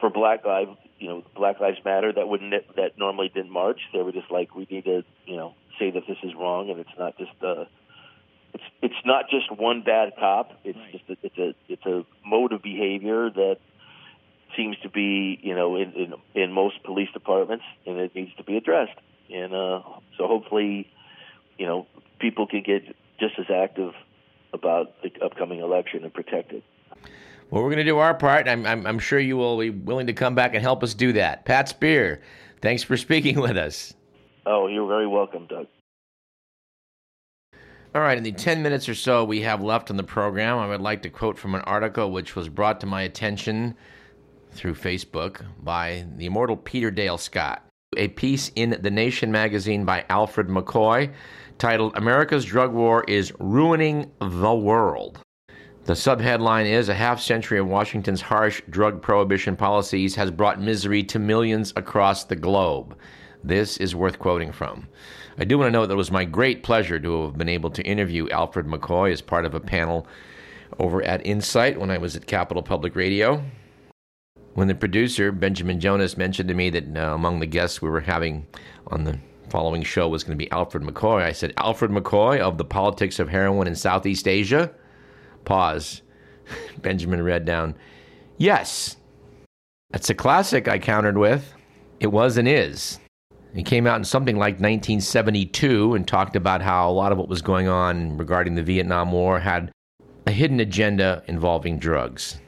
for 0.00 0.08
Black 0.10 0.44
Lives, 0.44 0.70
you 1.02 1.08
know, 1.08 1.24
Black 1.34 1.58
Lives 1.58 1.78
Matter 1.84 2.12
that 2.12 2.28
wouldn't 2.28 2.54
that 2.76 2.96
normally 2.96 3.28
didn't 3.28 3.50
march. 3.50 3.80
They 3.92 4.02
were 4.02 4.12
just 4.12 4.30
like, 4.30 4.54
we 4.54 4.68
need 4.70 4.84
to, 4.84 5.02
you 5.26 5.36
know, 5.36 5.54
say 5.76 5.90
that 5.90 6.04
this 6.06 6.18
is 6.22 6.32
wrong, 6.34 6.70
and 6.70 6.78
it's 6.78 6.96
not 6.96 7.18
just 7.18 7.32
uh, 7.42 7.64
it's 8.54 8.62
it's 8.80 9.04
not 9.04 9.24
just 9.28 9.50
one 9.50 9.82
bad 9.82 10.12
cop. 10.16 10.52
It's 10.62 10.78
right. 10.78 10.92
just 10.92 11.10
a, 11.10 11.16
it's 11.26 11.38
a 11.38 11.54
it's 11.68 11.86
a 11.86 12.04
mode 12.24 12.52
of 12.52 12.62
behavior 12.62 13.30
that 13.30 13.56
seems 14.56 14.78
to 14.84 14.88
be 14.88 15.40
you 15.42 15.56
know 15.56 15.74
in, 15.74 15.92
in 15.92 16.14
in 16.40 16.52
most 16.52 16.80
police 16.84 17.08
departments, 17.12 17.64
and 17.84 17.98
it 17.98 18.14
needs 18.14 18.34
to 18.36 18.44
be 18.44 18.56
addressed. 18.56 18.98
And 19.28 19.52
uh, 19.52 19.82
so 20.16 20.28
hopefully, 20.28 20.88
you 21.58 21.66
know, 21.66 21.88
people 22.20 22.46
can 22.46 22.62
get 22.62 22.84
just 23.18 23.34
as 23.40 23.46
active 23.52 23.92
about 24.52 25.02
the 25.02 25.10
upcoming 25.20 25.58
election 25.58 26.04
and 26.04 26.14
protect 26.14 26.52
it. 26.52 26.62
Well, 27.50 27.62
we're 27.62 27.68
going 27.68 27.78
to 27.78 27.84
do 27.84 27.98
our 27.98 28.14
part. 28.14 28.48
I'm, 28.48 28.64
I'm, 28.64 28.86
I'm 28.86 28.98
sure 28.98 29.18
you 29.18 29.36
will 29.36 29.58
be 29.58 29.70
willing 29.70 30.06
to 30.06 30.14
come 30.14 30.34
back 30.34 30.54
and 30.54 30.62
help 30.62 30.82
us 30.82 30.94
do 30.94 31.12
that. 31.12 31.44
Pat 31.44 31.68
Spear, 31.68 32.22
thanks 32.62 32.82
for 32.82 32.96
speaking 32.96 33.40
with 33.40 33.56
us. 33.56 33.94
Oh, 34.46 34.66
you're 34.68 34.88
very 34.88 35.06
welcome, 35.06 35.46
Doug. 35.46 35.66
All 37.94 38.00
right, 38.00 38.16
in 38.16 38.24
the 38.24 38.32
10 38.32 38.62
minutes 38.62 38.88
or 38.88 38.94
so 38.94 39.22
we 39.22 39.42
have 39.42 39.62
left 39.62 39.90
on 39.90 39.98
the 39.98 40.02
program, 40.02 40.56
I 40.58 40.66
would 40.66 40.80
like 40.80 41.02
to 41.02 41.10
quote 41.10 41.38
from 41.38 41.54
an 41.54 41.60
article 41.62 42.10
which 42.10 42.34
was 42.34 42.48
brought 42.48 42.80
to 42.80 42.86
my 42.86 43.02
attention 43.02 43.74
through 44.52 44.74
Facebook 44.74 45.44
by 45.62 46.06
the 46.16 46.24
immortal 46.24 46.56
Peter 46.56 46.90
Dale 46.90 47.18
Scott. 47.18 47.62
A 47.98 48.08
piece 48.08 48.50
in 48.56 48.78
The 48.80 48.90
Nation 48.90 49.30
magazine 49.30 49.84
by 49.84 50.06
Alfred 50.08 50.48
McCoy 50.48 51.12
titled 51.58 51.94
America's 51.94 52.46
Drug 52.46 52.72
War 52.72 53.04
is 53.06 53.30
Ruining 53.38 54.10
the 54.20 54.54
World. 54.54 55.18
The 55.84 55.94
subheadline 55.94 56.66
is 56.66 56.88
A 56.88 56.94
half 56.94 57.20
century 57.20 57.58
of 57.58 57.66
Washington's 57.66 58.20
harsh 58.20 58.62
drug 58.70 59.02
prohibition 59.02 59.56
policies 59.56 60.14
has 60.14 60.30
brought 60.30 60.60
misery 60.60 61.02
to 61.02 61.18
millions 61.18 61.72
across 61.74 62.22
the 62.22 62.36
globe. 62.36 62.96
This 63.42 63.78
is 63.78 63.92
worth 63.92 64.20
quoting 64.20 64.52
from. 64.52 64.86
I 65.38 65.44
do 65.44 65.58
want 65.58 65.66
to 65.66 65.72
note 65.72 65.86
that 65.86 65.94
it 65.94 65.96
was 65.96 66.12
my 66.12 66.24
great 66.24 66.62
pleasure 66.62 67.00
to 67.00 67.24
have 67.24 67.36
been 67.36 67.48
able 67.48 67.70
to 67.70 67.82
interview 67.82 68.28
Alfred 68.30 68.66
McCoy 68.66 69.10
as 69.10 69.20
part 69.20 69.44
of 69.44 69.56
a 69.56 69.60
panel 69.60 70.06
over 70.78 71.02
at 71.02 71.26
Insight 71.26 71.80
when 71.80 71.90
I 71.90 71.98
was 71.98 72.14
at 72.14 72.28
Capital 72.28 72.62
Public 72.62 72.94
Radio. 72.94 73.42
When 74.54 74.68
the 74.68 74.76
producer, 74.76 75.32
Benjamin 75.32 75.80
Jonas, 75.80 76.16
mentioned 76.16 76.48
to 76.48 76.54
me 76.54 76.70
that 76.70 76.96
uh, 76.96 77.12
among 77.12 77.40
the 77.40 77.46
guests 77.46 77.82
we 77.82 77.90
were 77.90 78.00
having 78.00 78.46
on 78.86 79.02
the 79.02 79.18
following 79.48 79.82
show 79.82 80.08
was 80.08 80.22
going 80.22 80.38
to 80.38 80.44
be 80.44 80.50
Alfred 80.52 80.84
McCoy, 80.84 81.22
I 81.22 81.32
said, 81.32 81.54
Alfred 81.56 81.90
McCoy 81.90 82.38
of 82.38 82.56
the 82.56 82.64
politics 82.64 83.18
of 83.18 83.28
heroin 83.28 83.66
in 83.66 83.74
Southeast 83.74 84.28
Asia? 84.28 84.72
Pause. 85.44 86.02
Benjamin 86.82 87.22
read 87.22 87.44
down, 87.44 87.74
Yes. 88.38 88.96
That's 89.90 90.10
a 90.10 90.14
classic, 90.14 90.68
I 90.68 90.78
countered 90.78 91.18
with. 91.18 91.54
It 92.00 92.08
was 92.08 92.36
and 92.36 92.48
is. 92.48 92.98
He 93.54 93.62
came 93.62 93.86
out 93.86 93.98
in 93.98 94.04
something 94.04 94.36
like 94.36 94.54
1972 94.54 95.94
and 95.94 96.08
talked 96.08 96.36
about 96.36 96.62
how 96.62 96.88
a 96.88 96.92
lot 96.92 97.12
of 97.12 97.18
what 97.18 97.28
was 97.28 97.42
going 97.42 97.68
on 97.68 98.16
regarding 98.16 98.54
the 98.54 98.62
Vietnam 98.62 99.12
War 99.12 99.38
had 99.38 99.70
a 100.26 100.32
hidden 100.32 100.60
agenda 100.60 101.22
involving 101.26 101.78
drugs. 101.78 102.40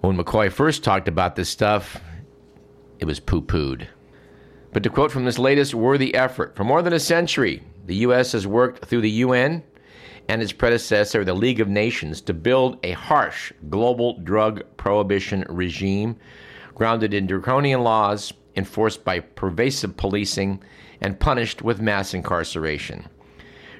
When 0.00 0.16
McCoy 0.16 0.50
first 0.50 0.82
talked 0.82 1.08
about 1.08 1.36
this 1.36 1.50
stuff, 1.50 2.00
it 2.98 3.04
was 3.04 3.20
poo 3.20 3.42
pooed. 3.42 3.86
But 4.72 4.82
to 4.84 4.90
quote 4.90 5.12
from 5.12 5.26
this 5.26 5.38
latest 5.38 5.74
worthy 5.74 6.14
effort, 6.14 6.56
for 6.56 6.64
more 6.64 6.80
than 6.80 6.94
a 6.94 6.98
century, 6.98 7.62
the 7.86 7.96
U.S. 7.96 8.32
has 8.32 8.46
worked 8.46 8.86
through 8.86 9.02
the 9.02 9.10
UN 9.10 9.62
and 10.28 10.42
its 10.42 10.52
predecessor, 10.52 11.24
the 11.24 11.34
League 11.34 11.60
of 11.60 11.68
Nations, 11.68 12.20
to 12.22 12.34
build 12.34 12.78
a 12.82 12.92
harsh 12.92 13.52
global 13.68 14.18
drug 14.20 14.62
prohibition 14.76 15.44
regime 15.48 16.16
grounded 16.74 17.12
in 17.12 17.26
draconian 17.26 17.82
laws 17.82 18.32
enforced 18.56 19.04
by 19.04 19.20
pervasive 19.20 19.96
policing, 19.96 20.62
and 21.00 21.18
punished 21.18 21.62
with 21.62 21.80
mass 21.80 22.14
incarceration. 22.14 23.08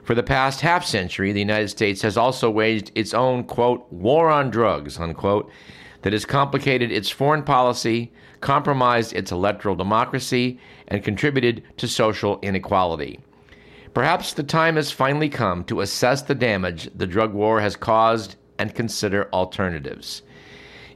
For 0.03 0.15
the 0.15 0.23
past 0.23 0.61
half 0.61 0.85
century, 0.85 1.33
the 1.33 1.41
United 1.41 1.69
States 1.69 2.03
has 2.03 2.17
also 2.17 2.51
waged 2.51 2.91
its 2.95 3.15
own, 3.15 3.45
quote, 3.45 3.87
war 3.93 4.31
on 4.31 4.51
drugs, 4.51 4.99
unquote, 4.99 5.51
that 6.03 6.13
has 6.13 6.25
complicated 6.25 6.91
its 6.91 7.09
foreign 7.09 7.45
policy, 7.45 8.13
compromised 8.41 9.13
its 9.13 9.31
electoral 9.31 9.77
democracy, 9.77 10.59
and 10.89 11.05
contributed 11.05 11.63
to 11.77 11.87
social 11.87 12.41
inequality. 12.43 13.21
Perhaps 13.95 14.33
the 14.33 14.43
time 14.43 14.77
has 14.77 14.91
finally 14.91 15.29
come 15.29 15.65
to 15.65 15.83
assess 15.83 16.23
the 16.23 16.35
damage 16.35 16.89
the 16.95 17.07
drug 17.07 17.35
war 17.35 17.61
has 17.61 17.77
caused 17.77 18.37
and 18.59 18.75
consider 18.75 19.29
alternatives. 19.35 20.23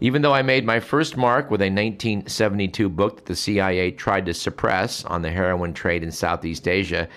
Even 0.00 0.22
though 0.22 0.32
I 0.32 0.42
made 0.42 0.64
my 0.64 0.80
first 0.80 1.16
mark 1.16 1.50
with 1.50 1.60
a 1.60 1.64
1972 1.64 2.88
book 2.88 3.16
that 3.16 3.26
the 3.26 3.36
CIA 3.36 3.90
tried 3.90 4.26
to 4.26 4.34
suppress 4.34 5.04
on 5.04 5.22
the 5.22 5.30
heroin 5.30 5.74
trade 5.74 6.02
in 6.02 6.10
Southeast 6.10 6.66
Asia, 6.68 7.08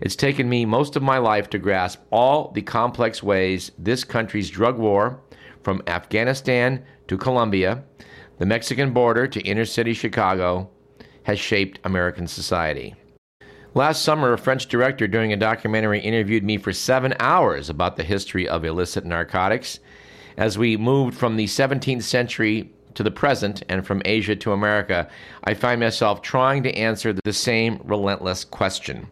it's 0.00 0.16
taken 0.16 0.48
me 0.48 0.64
most 0.64 0.94
of 0.94 1.02
my 1.02 1.18
life 1.18 1.50
to 1.50 1.58
grasp 1.58 2.00
all 2.10 2.50
the 2.52 2.62
complex 2.62 3.22
ways 3.22 3.72
this 3.78 4.04
country's 4.04 4.50
drug 4.50 4.78
war, 4.78 5.20
from 5.62 5.82
Afghanistan 5.86 6.84
to 7.08 7.16
Colombia, 7.16 7.82
the 8.38 8.46
Mexican 8.46 8.92
border 8.92 9.26
to 9.26 9.40
inner 9.40 9.64
city 9.64 9.94
Chicago, 9.94 10.70
has 11.22 11.40
shaped 11.40 11.80
American 11.84 12.26
society. 12.26 12.94
Last 13.76 14.02
summer, 14.02 14.32
a 14.32 14.38
French 14.38 14.68
director 14.68 15.08
during 15.08 15.32
a 15.32 15.36
documentary 15.36 15.98
interviewed 15.98 16.44
me 16.44 16.58
for 16.58 16.72
seven 16.72 17.12
hours 17.18 17.68
about 17.68 17.96
the 17.96 18.04
history 18.04 18.48
of 18.48 18.64
illicit 18.64 19.04
narcotics 19.04 19.80
as 20.36 20.56
we 20.56 20.76
moved 20.76 21.16
from 21.16 21.34
the 21.34 21.46
17th 21.46 22.04
century 22.04 22.72
to 22.94 23.02
the 23.02 23.10
present 23.10 23.64
and 23.68 23.84
from 23.84 24.00
Asia 24.04 24.36
to 24.36 24.52
America, 24.52 25.08
I 25.42 25.54
find 25.54 25.80
myself 25.80 26.22
trying 26.22 26.62
to 26.62 26.76
answer 26.76 27.12
the 27.12 27.32
same 27.32 27.80
relentless 27.82 28.44
question 28.44 29.08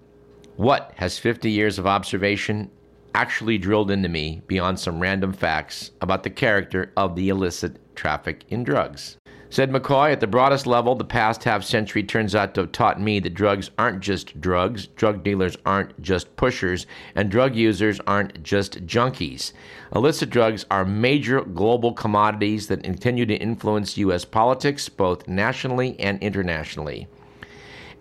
What 0.55 0.93
has 0.95 1.19
50 1.19 1.51
years 1.51 1.81
of 1.81 1.87
observation 1.89 2.71
actually 3.17 3.59
drilled 3.59 3.91
into 3.91 4.09
me 4.09 4.43
beyond 4.47 4.79
some 4.79 5.01
random 5.01 5.33
facts 5.33 5.91
about 6.01 6.23
the 6.23 6.31
character 6.31 6.93
of 6.97 7.17
the 7.17 7.31
illicit 7.31 7.97
traffic 7.97 8.45
in 8.49 8.63
drugs? 8.63 9.17
Said 9.53 9.71
McCoy, 9.71 10.13
at 10.13 10.21
the 10.21 10.27
broadest 10.27 10.67
level, 10.67 10.95
the 10.95 11.05
past 11.05 11.45
half 11.45 11.63
century 11.63 12.03
turns 12.03 12.35
out 12.35 12.55
to 12.55 12.63
have 12.63 12.73
taught 12.73 12.99
me 12.99 13.21
that 13.21 13.35
drugs 13.35 13.71
aren't 13.77 14.01
just 14.01 14.41
drugs, 14.41 14.87
drug 14.87 15.23
dealers 15.23 15.59
aren't 15.67 16.01
just 16.01 16.35
pushers, 16.37 16.87
and 17.15 17.31
drug 17.31 17.55
users 17.55 18.01
aren't 18.07 18.43
just 18.43 18.87
junkies. 18.87 19.53
Illicit 19.95 20.31
drugs 20.31 20.65
are 20.71 20.87
major 20.87 21.43
global 21.43 21.93
commodities 21.93 22.69
that 22.69 22.83
continue 22.83 23.27
to 23.27 23.35
influence 23.35 23.99
U.S. 23.99 24.25
politics, 24.25 24.89
both 24.89 25.29
nationally 25.29 26.01
and 26.01 26.19
internationally. 26.23 27.07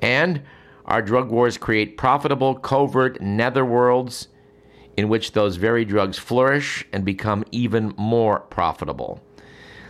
And 0.01 0.43
our 0.85 1.01
drug 1.01 1.31
wars 1.31 1.57
create 1.57 1.97
profitable, 1.97 2.55
covert 2.55 3.19
netherworlds 3.19 4.27
in 4.95 5.09
which 5.09 5.33
those 5.33 5.57
very 5.57 5.83
drugs 5.83 6.17
flourish 6.17 6.87
and 6.93 7.03
become 7.03 7.43
even 7.51 7.93
more 7.97 8.39
profitable. 8.39 9.21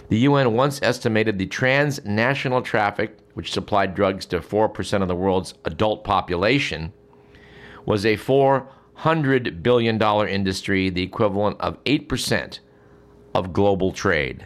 The 0.09 0.19
UN 0.19 0.53
once 0.53 0.81
estimated 0.81 1.37
the 1.37 1.47
transnational 1.47 2.61
traffic, 2.61 3.17
which 3.33 3.51
supplied 3.51 3.95
drugs 3.95 4.25
to 4.27 4.39
4% 4.39 5.01
of 5.01 5.07
the 5.07 5.15
world's 5.15 5.53
adult 5.65 6.03
population, 6.03 6.93
was 7.85 8.05
a 8.05 8.17
$400 8.17 9.63
billion 9.63 10.01
industry, 10.27 10.89
the 10.89 11.03
equivalent 11.03 11.59
of 11.61 11.83
8% 11.85 12.59
of 13.33 13.53
global 13.53 13.91
trade. 13.91 14.45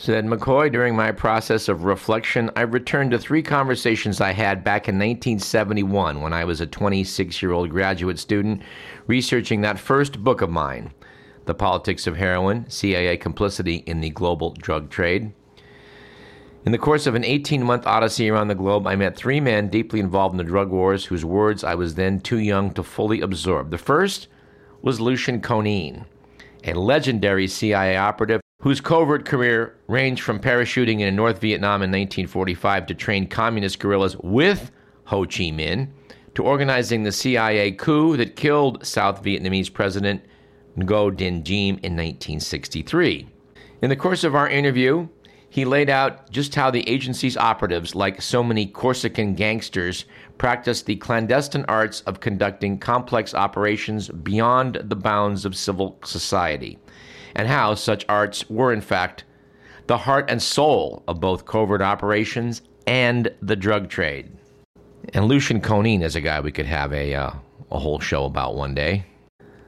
Said 0.00 0.24
McCoy, 0.24 0.72
during 0.72 0.96
my 0.96 1.12
process 1.12 1.68
of 1.68 1.84
reflection, 1.84 2.50
I 2.56 2.62
returned 2.62 3.10
to 3.10 3.18
three 3.18 3.42
conversations 3.42 4.18
I 4.18 4.32
had 4.32 4.64
back 4.64 4.88
in 4.88 4.94
1971 4.94 6.22
when 6.22 6.32
I 6.32 6.44
was 6.46 6.62
a 6.62 6.66
26 6.66 7.42
year 7.42 7.52
old 7.52 7.68
graduate 7.68 8.18
student 8.18 8.62
researching 9.06 9.60
that 9.60 9.78
first 9.78 10.24
book 10.24 10.40
of 10.40 10.48
mine, 10.48 10.94
the 11.46 11.54
politics 11.54 12.06
of 12.06 12.16
heroin, 12.16 12.68
CIA 12.68 13.16
complicity 13.16 13.76
in 13.86 14.00
the 14.00 14.10
global 14.10 14.52
drug 14.52 14.90
trade. 14.90 15.32
In 16.64 16.72
the 16.72 16.78
course 16.78 17.06
of 17.06 17.14
an 17.14 17.24
18 17.24 17.62
month 17.62 17.86
odyssey 17.86 18.28
around 18.28 18.48
the 18.48 18.54
globe, 18.54 18.86
I 18.86 18.94
met 18.94 19.16
three 19.16 19.40
men 19.40 19.68
deeply 19.68 19.98
involved 19.98 20.34
in 20.34 20.38
the 20.38 20.44
drug 20.44 20.70
wars 20.70 21.06
whose 21.06 21.24
words 21.24 21.64
I 21.64 21.74
was 21.74 21.94
then 21.94 22.20
too 22.20 22.38
young 22.38 22.72
to 22.74 22.82
fully 22.82 23.22
absorb. 23.22 23.70
The 23.70 23.78
first 23.78 24.28
was 24.82 25.00
Lucien 25.00 25.40
Conein, 25.40 26.04
a 26.64 26.74
legendary 26.74 27.46
CIA 27.46 27.96
operative 27.96 28.42
whose 28.60 28.80
covert 28.82 29.24
career 29.24 29.74
ranged 29.88 30.22
from 30.22 30.38
parachuting 30.38 31.00
in 31.00 31.16
North 31.16 31.40
Vietnam 31.40 31.82
in 31.82 31.90
1945 31.90 32.86
to 32.86 32.94
train 32.94 33.26
communist 33.26 33.78
guerrillas 33.78 34.16
with 34.18 34.70
Ho 35.04 35.24
Chi 35.24 35.50
Minh 35.50 35.88
to 36.34 36.44
organizing 36.44 37.02
the 37.02 37.12
CIA 37.12 37.72
coup 37.72 38.18
that 38.18 38.36
killed 38.36 38.84
South 38.84 39.22
Vietnamese 39.22 39.72
President 39.72 40.22
Ngo 40.78 41.10
Dinh 41.10 41.42
Diem 41.42 41.76
in 41.82 41.96
1963. 41.96 43.28
In 43.82 43.88
the 43.88 43.96
course 43.96 44.24
of 44.24 44.34
our 44.34 44.48
interview, 44.48 45.08
He 45.52 45.64
laid 45.64 45.90
out 45.90 46.30
just 46.30 46.54
how 46.54 46.70
the 46.70 46.88
agency's 46.88 47.36
operatives, 47.36 47.96
like 47.96 48.22
so 48.22 48.40
many 48.40 48.66
Corsican 48.66 49.34
gangsters, 49.34 50.04
practiced 50.38 50.86
the 50.86 50.94
clandestine 50.94 51.64
arts 51.66 52.02
of 52.02 52.20
conducting 52.20 52.78
complex 52.78 53.34
operations 53.34 54.08
beyond 54.08 54.80
the 54.84 54.94
bounds 54.94 55.44
of 55.44 55.56
civil 55.56 55.98
society, 56.04 56.78
and 57.34 57.48
how 57.48 57.74
such 57.74 58.06
arts 58.08 58.48
were, 58.48 58.72
in 58.72 58.80
fact, 58.80 59.24
the 59.88 59.98
heart 59.98 60.30
and 60.30 60.40
soul 60.40 61.02
of 61.08 61.20
both 61.20 61.46
covert 61.46 61.82
operations 61.82 62.62
and 62.86 63.28
the 63.42 63.56
drug 63.56 63.88
trade. 63.88 64.30
And 65.14 65.24
Lucien 65.24 65.60
Conein 65.60 66.02
is 66.04 66.14
a 66.14 66.20
guy 66.20 66.40
we 66.40 66.52
could 66.52 66.66
have 66.66 66.92
a, 66.92 67.12
uh, 67.12 67.32
a 67.72 67.78
whole 67.78 67.98
show 67.98 68.24
about 68.24 68.54
one 68.54 68.72
day, 68.76 69.04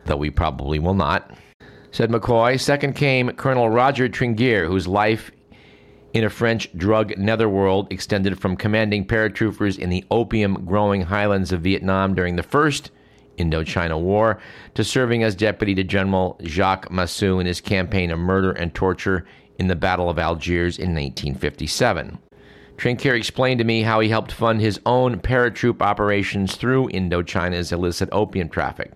though 0.06 0.16
we 0.16 0.30
probably 0.30 0.78
will 0.78 0.94
not. 0.94 1.30
Said 1.90 2.10
McCoy. 2.10 2.58
Second 2.58 2.94
came 2.94 3.30
Colonel 3.32 3.68
Roger 3.68 4.08
Trinquier, 4.08 4.66
whose 4.66 4.88
life 4.88 5.30
in 6.12 6.24
a 6.24 6.30
French 6.30 6.68
drug 6.76 7.16
netherworld 7.18 7.90
extended 7.90 8.38
from 8.38 8.56
commanding 8.56 9.06
paratroopers 9.06 9.78
in 9.78 9.90
the 9.90 10.04
opium 10.10 10.64
growing 10.64 11.02
highlands 11.02 11.52
of 11.52 11.62
Vietnam 11.62 12.14
during 12.14 12.36
the 12.36 12.42
First 12.42 12.90
Indochina 13.38 13.98
War 14.00 14.38
to 14.74 14.84
serving 14.84 15.22
as 15.22 15.34
deputy 15.34 15.74
to 15.74 15.84
General 15.84 16.38
Jacques 16.44 16.90
Massu 16.90 17.40
in 17.40 17.46
his 17.46 17.60
campaign 17.60 18.10
of 18.10 18.18
murder 18.18 18.52
and 18.52 18.74
torture 18.74 19.26
in 19.58 19.68
the 19.68 19.76
Battle 19.76 20.10
of 20.10 20.18
Algiers 20.18 20.78
in 20.78 20.94
1957. 20.94 22.18
Trinquier 22.76 23.16
explained 23.16 23.58
to 23.58 23.64
me 23.64 23.82
how 23.82 24.00
he 24.00 24.08
helped 24.08 24.32
fund 24.32 24.60
his 24.60 24.80
own 24.86 25.20
paratroop 25.20 25.82
operations 25.82 26.56
through 26.56 26.88
Indochina's 26.88 27.70
illicit 27.70 28.08
opium 28.12 28.48
traffic. 28.48 28.92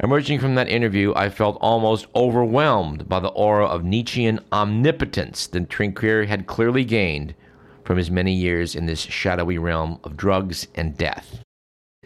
Emerging 0.00 0.38
from 0.38 0.54
that 0.54 0.68
interview, 0.68 1.14
I 1.16 1.30
felt 1.30 1.56
almost 1.60 2.06
overwhelmed 2.14 3.08
by 3.08 3.18
the 3.18 3.28
aura 3.28 3.64
of 3.64 3.82
Nietzschean 3.82 4.40
omnipotence 4.52 5.46
that 5.46 5.70
Trinquier 5.70 6.26
had 6.26 6.46
clearly 6.46 6.84
gained 6.84 7.34
from 7.82 7.96
his 7.96 8.10
many 8.10 8.34
years 8.34 8.74
in 8.74 8.84
this 8.84 9.00
shadowy 9.00 9.56
realm 9.56 9.98
of 10.04 10.16
drugs 10.16 10.66
and 10.74 10.98
death. 10.98 11.42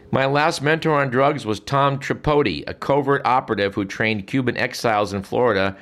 My 0.09 0.25
last 0.25 0.61
mentor 0.61 0.93
on 0.93 1.09
drugs 1.09 1.45
was 1.45 1.59
Tom 1.59 1.99
Tripodi, 1.99 2.63
a 2.65 2.73
covert 2.73 3.25
operative 3.25 3.75
who 3.75 3.83
trained 3.83 4.27
Cuban 4.27 4.55
exiles 4.55 5.11
in 5.11 5.23
Florida 5.23 5.75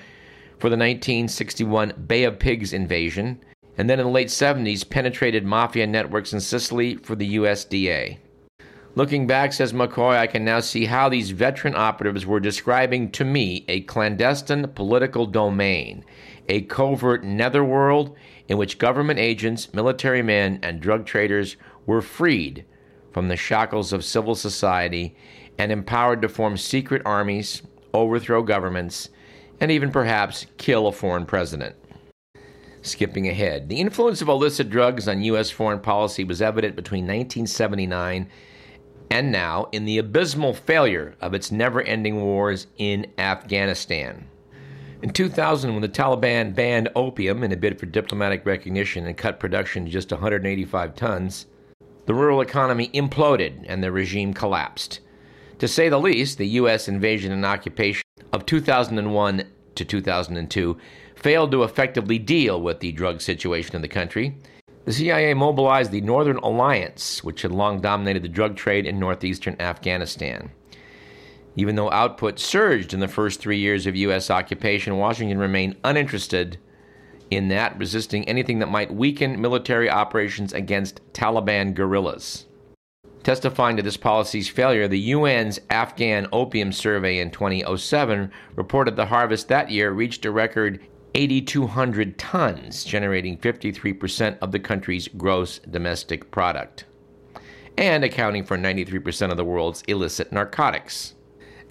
for 0.57 0.69
the 0.69 0.77
1961 0.77 1.93
Bay 2.07 2.23
of 2.23 2.39
Pigs 2.39 2.73
invasion, 2.73 3.39
and 3.77 3.89
then 3.89 3.99
in 3.99 4.05
the 4.05 4.11
late 4.11 4.27
70s 4.27 4.87
penetrated 4.89 5.45
mafia 5.45 5.85
networks 5.85 6.33
in 6.33 6.39
Sicily 6.39 6.95
for 6.95 7.15
the 7.15 7.35
USDA. 7.35 8.17
Looking 8.95 9.27
back, 9.27 9.53
says 9.53 9.71
McCoy, 9.71 10.17
I 10.17 10.25
can 10.25 10.43
now 10.43 10.59
see 10.59 10.85
how 10.85 11.09
these 11.09 11.29
veteran 11.29 11.75
operatives 11.75 12.25
were 12.25 12.39
describing 12.39 13.11
to 13.11 13.23
me 13.23 13.63
a 13.67 13.81
clandestine 13.81 14.67
political 14.69 15.27
domain, 15.27 16.03
a 16.47 16.61
covert 16.61 17.23
netherworld 17.23 18.15
in 18.47 18.57
which 18.57 18.79
government 18.79 19.19
agents, 19.19 19.73
military 19.73 20.23
men, 20.23 20.59
and 20.63 20.81
drug 20.81 21.05
traders 21.05 21.55
were 21.85 22.01
freed 22.01 22.65
from 23.13 23.27
the 23.27 23.37
shackles 23.37 23.93
of 23.93 24.03
civil 24.03 24.33
society 24.33 25.15
and 25.59 25.71
empowered 25.71 26.21
to 26.23 26.29
form 26.29 26.57
secret 26.57 27.01
armies, 27.05 27.61
overthrow 27.93 28.41
governments, 28.41 29.09
and 29.59 29.69
even 29.69 29.91
perhaps 29.91 30.47
kill 30.57 30.87
a 30.87 30.91
foreign 30.91 31.27
president. 31.27 31.75
Skipping 32.81 33.27
ahead, 33.27 33.69
the 33.69 33.79
influence 33.79 34.21
of 34.21 34.29
illicit 34.29 34.69
drugs 34.69 35.07
on 35.07 35.21
U.S. 35.23 35.51
foreign 35.51 35.79
policy 35.79 36.23
was 36.23 36.41
evident 36.41 36.75
between 36.75 37.03
1979 37.03 38.27
and 39.09 39.31
now 39.31 39.67
in 39.71 39.85
the 39.85 39.97
abysmal 39.97 40.53
failure 40.53 41.15
of 41.21 41.33
its 41.33 41.51
never 41.51 41.81
ending 41.81 42.21
wars 42.21 42.67
in 42.77 43.07
Afghanistan. 43.17 44.27
In 45.01 45.11
2000, 45.11 45.71
when 45.71 45.81
the 45.81 45.89
Taliban 45.89 46.53
banned 46.53 46.89
opium 46.95 47.43
in 47.43 47.51
a 47.51 47.57
bid 47.57 47.79
for 47.79 47.85
diplomatic 47.85 48.45
recognition 48.45 49.07
and 49.07 49.17
cut 49.17 49.39
production 49.39 49.85
to 49.85 49.91
just 49.91 50.11
185 50.11 50.95
tons, 50.95 51.45
the 52.05 52.13
rural 52.13 52.41
economy 52.41 52.89
imploded 52.89 53.63
and 53.67 53.81
the 53.81 53.91
regime 53.91 54.33
collapsed. 54.33 54.99
To 55.59 55.67
say 55.67 55.89
the 55.89 55.99
least, 55.99 56.37
the 56.37 56.47
U.S. 56.47 56.87
invasion 56.87 57.31
and 57.31 57.45
occupation 57.45 58.03
of 58.33 58.45
2001 58.45 59.43
to 59.75 59.85
2002 59.85 60.77
failed 61.15 61.51
to 61.51 61.63
effectively 61.63 62.19
deal 62.19 62.61
with 62.61 62.79
the 62.79 62.91
drug 62.91 63.21
situation 63.21 63.75
in 63.75 63.81
the 63.81 63.87
country 63.87 64.37
the 64.85 64.93
CIA 64.93 65.33
mobilized 65.33 65.91
the 65.91 66.01
Northern 66.01 66.37
Alliance, 66.37 67.23
which 67.23 67.41
had 67.41 67.51
long 67.51 67.81
dominated 67.81 68.23
the 68.23 68.29
drug 68.29 68.55
trade 68.55 68.85
in 68.85 68.99
northeastern 68.99 69.55
Afghanistan. 69.59 70.51
Even 71.55 71.75
though 71.75 71.91
output 71.91 72.39
surged 72.39 72.93
in 72.93 72.99
the 72.99 73.07
first 73.07 73.39
three 73.39 73.57
years 73.57 73.85
of 73.85 73.95
U.S. 73.95 74.29
occupation, 74.29 74.97
Washington 74.97 75.37
remained 75.37 75.75
uninterested 75.83 76.57
in 77.29 77.49
that, 77.49 77.77
resisting 77.77 78.27
anything 78.27 78.59
that 78.59 78.69
might 78.69 78.93
weaken 78.93 79.41
military 79.41 79.89
operations 79.89 80.53
against 80.53 81.01
Taliban 81.13 81.73
guerrillas. 81.73 82.45
Testifying 83.23 83.75
to 83.75 83.83
this 83.83 83.97
policy's 83.97 84.47
failure, 84.47 84.87
the 84.87 85.11
UN's 85.11 85.59
Afghan 85.69 86.27
Opium 86.31 86.71
Survey 86.71 87.19
in 87.19 87.29
2007 87.29 88.31
reported 88.55 88.95
the 88.95 89.07
harvest 89.07 89.49
that 89.49 89.69
year 89.69 89.91
reached 89.91 90.25
a 90.25 90.31
record 90.31 90.79
8,200 91.19 92.17
tons, 92.17 92.85
generating 92.85 93.37
53% 93.37 94.37
of 94.39 94.53
the 94.53 94.59
country's 94.59 95.09
gross 95.09 95.59
domestic 95.59 96.31
product, 96.31 96.85
and 97.77 98.05
accounting 98.05 98.45
for 98.45 98.57
93% 98.57 99.29
of 99.29 99.35
the 99.35 99.43
world's 99.43 99.81
illicit 99.89 100.31
narcotics. 100.31 101.15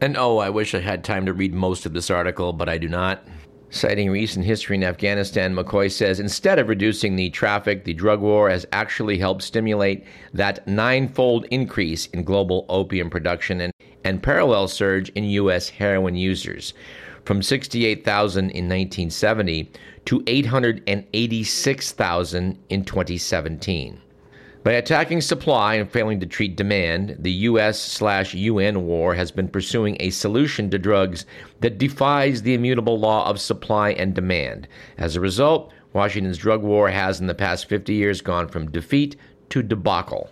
And 0.02 0.18
oh, 0.18 0.36
I 0.36 0.50
wish 0.50 0.74
I 0.74 0.80
had 0.80 1.02
time 1.02 1.24
to 1.24 1.32
read 1.32 1.54
most 1.54 1.86
of 1.86 1.94
this 1.94 2.10
article, 2.10 2.52
but 2.52 2.68
I 2.68 2.76
do 2.76 2.90
not. 2.90 3.24
Citing 3.70 4.10
recent 4.10 4.44
history 4.44 4.76
in 4.76 4.84
Afghanistan, 4.84 5.54
McCoy 5.54 5.90
says 5.90 6.20
instead 6.20 6.58
of 6.58 6.68
reducing 6.68 7.16
the 7.16 7.30
traffic, 7.30 7.84
the 7.84 7.94
drug 7.94 8.20
war 8.20 8.50
has 8.50 8.66
actually 8.72 9.16
helped 9.16 9.42
stimulate 9.42 10.04
that 10.34 10.66
ninefold 10.68 11.46
increase 11.50 12.04
in 12.08 12.22
global 12.22 12.66
opium 12.68 13.08
production 13.08 13.62
and, 13.62 13.72
and 14.04 14.22
parallel 14.22 14.68
surge 14.68 15.08
in 15.10 15.24
U.S. 15.24 15.70
heroin 15.70 16.16
users, 16.16 16.74
from 17.28 17.42
68,000 17.42 18.44
in 18.44 18.70
1970 18.70 19.70
to 20.06 20.24
886,000 20.26 22.58
in 22.70 22.84
2017. 22.86 24.00
By 24.64 24.72
attacking 24.72 25.20
supply 25.20 25.74
and 25.74 25.90
failing 25.90 26.20
to 26.20 26.26
treat 26.26 26.56
demand, 26.56 27.16
the 27.18 27.30
US 27.30 27.78
slash 27.78 28.32
UN 28.32 28.86
war 28.86 29.12
has 29.12 29.30
been 29.30 29.46
pursuing 29.46 29.98
a 30.00 30.08
solution 30.08 30.70
to 30.70 30.78
drugs 30.78 31.26
that 31.60 31.76
defies 31.76 32.40
the 32.40 32.54
immutable 32.54 32.98
law 32.98 33.28
of 33.28 33.38
supply 33.38 33.90
and 33.90 34.14
demand. 34.14 34.66
As 34.96 35.14
a 35.14 35.20
result, 35.20 35.70
Washington's 35.92 36.38
drug 36.38 36.62
war 36.62 36.88
has 36.88 37.20
in 37.20 37.26
the 37.26 37.34
past 37.34 37.68
50 37.68 37.92
years 37.92 38.22
gone 38.22 38.48
from 38.48 38.70
defeat 38.70 39.16
to 39.50 39.62
debacle. 39.62 40.30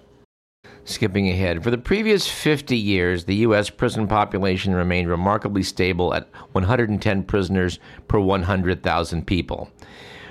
Skipping 0.89 1.29
ahead, 1.29 1.65
for 1.65 1.73
the 1.73 1.79
previous 1.79 2.29
50 2.29 2.77
years, 2.77 3.25
the 3.25 3.35
U.S. 3.47 3.71
prison 3.71 4.07
population 4.07 4.73
remained 4.73 5.09
remarkably 5.09 5.65
stable 5.65 6.15
at 6.15 6.29
110 6.53 7.25
prisoners 7.25 7.81
per 8.07 8.21
100,000 8.21 9.27
people. 9.27 9.69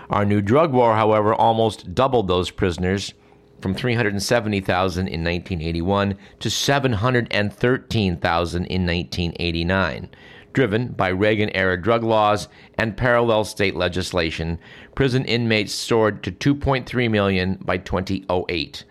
Our 0.09 0.23
new 0.23 0.41
drug 0.41 0.71
war, 0.71 0.95
however, 0.95 1.35
almost 1.35 1.93
doubled 1.93 2.29
those 2.29 2.51
prisoners 2.51 3.13
from 3.59 3.75
370,000 3.75 5.09
in 5.09 5.25
1981 5.25 6.17
to 6.39 6.49
713,000 6.49 8.65
in 8.65 8.85
1989. 8.85 10.09
Driven 10.53 10.87
by 10.93 11.09
Reagan 11.09 11.49
era 11.49 11.75
drug 11.75 12.01
laws 12.01 12.47
and 12.77 12.95
parallel 12.95 13.43
state 13.43 13.75
legislation, 13.75 14.57
prison 14.95 15.25
inmates 15.25 15.73
soared 15.73 16.23
to 16.23 16.31
2.3 16.31 17.11
million 17.11 17.59
by 17.61 17.77
2008 17.77 18.85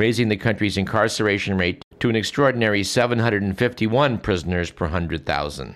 raising 0.00 0.30
the 0.30 0.36
country's 0.36 0.78
incarceration 0.78 1.58
rate 1.58 1.84
to 1.98 2.08
an 2.08 2.16
extraordinary 2.16 2.82
751 2.82 4.16
prisoners 4.16 4.70
per 4.70 4.86
100,000. 4.86 5.74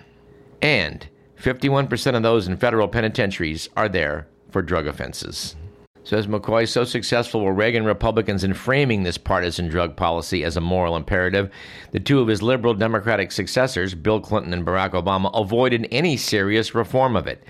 And 0.63 1.07
51% 1.39 2.15
of 2.15 2.23
those 2.23 2.47
in 2.47 2.57
federal 2.57 2.87
penitentiaries 2.87 3.69
are 3.77 3.87
there 3.87 4.27
for 4.49 4.63
drug 4.63 4.87
offenses. 4.87 5.55
Says 6.03 6.25
McCoy, 6.25 6.67
so 6.67 6.83
successful 6.85 7.41
were 7.41 7.53
Reagan 7.53 7.85
Republicans 7.85 8.43
in 8.43 8.55
framing 8.55 9.03
this 9.03 9.19
partisan 9.19 9.67
drug 9.67 9.95
policy 9.95 10.43
as 10.43 10.57
a 10.57 10.61
moral 10.61 10.95
imperative, 10.95 11.51
the 11.91 11.99
two 11.99 12.19
of 12.19 12.27
his 12.27 12.41
liberal 12.41 12.73
Democratic 12.73 13.31
successors, 13.31 13.93
Bill 13.93 14.19
Clinton 14.19 14.53
and 14.53 14.65
Barack 14.65 14.93
Obama, 14.93 15.29
avoided 15.39 15.87
any 15.91 16.17
serious 16.17 16.73
reform 16.73 17.15
of 17.15 17.27
it. 17.27 17.43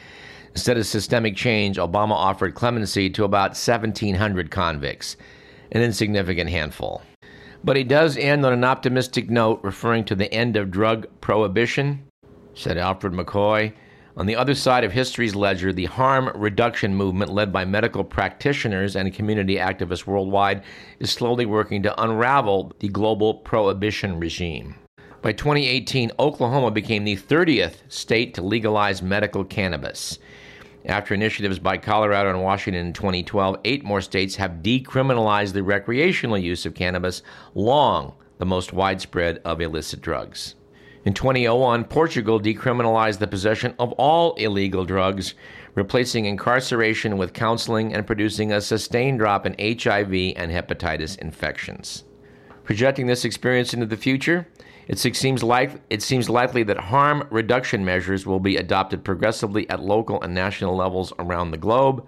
Instead 0.52 0.76
of 0.76 0.86
systemic 0.86 1.38
change, 1.38 1.78
Obama 1.78 2.12
offered 2.12 2.54
clemency 2.54 3.10
to 3.12 3.24
about 3.24 3.52
1,700 3.52 4.52
convicts 4.52 5.16
an 5.71 5.82
insignificant 5.82 6.49
handful. 6.49 7.01
But 7.63 7.78
he 7.78 7.84
does 7.84 8.17
end 8.17 8.45
on 8.45 8.54
an 8.54 8.63
optimistic 8.63 9.30
note, 9.30 9.60
referring 9.63 10.06
to 10.06 10.15
the 10.15 10.32
end 10.34 10.56
of 10.56 10.71
drug 10.71 11.08
prohibition. 11.21 12.06
Said 12.54 12.78
Alfred 12.78 13.13
McCoy. 13.13 13.73
On 14.17 14.28
the 14.28 14.36
other 14.36 14.56
side 14.56 14.86
of 14.86 14.93
history's 14.93 15.36
ledger, 15.36 15.73
the 15.73 15.86
harm 15.86 16.32
reduction 16.36 16.95
movement, 16.95 17.34
led 17.34 17.51
by 17.51 17.65
medical 17.65 18.04
practitioners 18.04 18.95
and 18.95 19.13
community 19.13 19.58
activists 19.58 20.08
worldwide, 20.08 20.63
is 20.99 21.12
slowly 21.12 21.45
working 21.45 21.84
to 21.84 22.01
unravel 22.01 22.71
the 22.80 22.88
global 22.88 23.34
prohibition 23.34 24.17
regime. 24.17 24.75
By 25.21 25.34
2018, 25.34 26.12
Oklahoma 26.17 26.71
became 26.71 27.04
the 27.04 27.17
30th 27.17 27.78
state 27.89 28.36
to 28.36 28.41
legalize 28.41 29.01
medical 29.01 29.43
cannabis. 29.43 30.19
After 30.88 31.15
initiatives 31.15 31.58
by 31.58 31.78
Colorado 31.78 32.30
and 32.30 32.43
Washington 32.43 32.86
in 32.88 32.93
2012, 32.93 33.58
eight 33.65 33.84
more 33.84 34.02
states 34.02 34.36
have 34.36 34.62
decriminalized 34.62 35.54
the 35.54 35.63
recreational 35.63 36.38
use 36.38 36.65
of 36.65 36.76
cannabis, 36.76 37.24
long 37.56 38.13
the 38.38 38.45
most 38.45 38.71
widespread 38.71 39.41
of 39.43 39.62
illicit 39.62 40.02
drugs. 40.02 40.56
In 41.04 41.13
2001, 41.13 41.86
Portugal 41.86 42.39
decriminalized 42.39 43.17
the 43.17 43.28
possession 43.28 43.74
of 43.80 43.93
all 43.93 44.34
illegal 44.36 44.86
drugs, 44.86 45.34
replacing 45.74 46.26
incarceration 46.26 47.17
with 47.17 47.34
counseling 47.34 47.93
and 47.93 48.06
producing 48.06 48.52
a 48.52 48.62
sustained 48.62 49.19
drop 49.19 49.45
in 49.45 49.54
HIV 49.54 50.13
and 50.36 50.52
hepatitis 50.52 51.17
infections. 51.17 52.04
Projecting 52.63 53.08
this 53.08 53.26
experience 53.26 53.74
into 53.74 53.86
the 53.86 53.98
future, 53.98 54.48
it 54.88 55.00
seems, 55.00 55.43
like, 55.43 55.82
it 55.89 56.02
seems 56.02 56.30
likely 56.30 56.63
that 56.63 56.78
harm 56.78 57.28
reduction 57.32 57.84
measures 57.84 58.26
will 58.26 58.39
be 58.39 58.58
adopted 58.58 59.04
progressively 59.04 59.69
at 59.69 59.80
local 59.80 60.21
and 60.21 60.34
national 60.34 60.76
levels 60.76 61.12
around 61.17 61.52
the 61.52 61.58
globe 61.58 62.06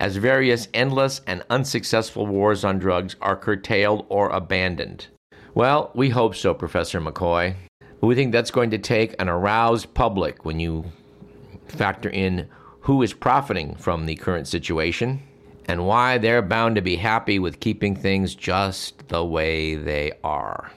as 0.00 0.16
various 0.16 0.68
endless 0.74 1.20
and 1.26 1.44
unsuccessful 1.50 2.26
wars 2.26 2.64
on 2.64 2.78
drugs 2.78 3.16
are 3.20 3.36
curtailed 3.36 4.06
or 4.08 4.30
abandoned. 4.30 5.06
Well, 5.54 5.90
we 5.94 6.10
hope 6.10 6.34
so, 6.34 6.52
Professor 6.52 7.00
McCoy. 7.00 7.54
But 8.00 8.06
we 8.06 8.14
think 8.14 8.32
that's 8.32 8.50
going 8.50 8.70
to 8.70 8.78
take 8.78 9.14
an 9.18 9.28
aroused 9.28 9.94
public 9.94 10.44
when 10.44 10.58
you 10.58 10.84
factor 11.68 12.10
in 12.10 12.48
who 12.80 13.02
is 13.02 13.12
profiting 13.12 13.74
from 13.76 14.06
the 14.06 14.16
current 14.16 14.46
situation 14.48 15.22
and 15.66 15.86
why 15.86 16.18
they're 16.18 16.42
bound 16.42 16.76
to 16.76 16.82
be 16.82 16.96
happy 16.96 17.38
with 17.38 17.60
keeping 17.60 17.96
things 17.96 18.34
just 18.34 19.08
the 19.08 19.24
way 19.24 19.74
they 19.74 20.12
are. 20.22 20.70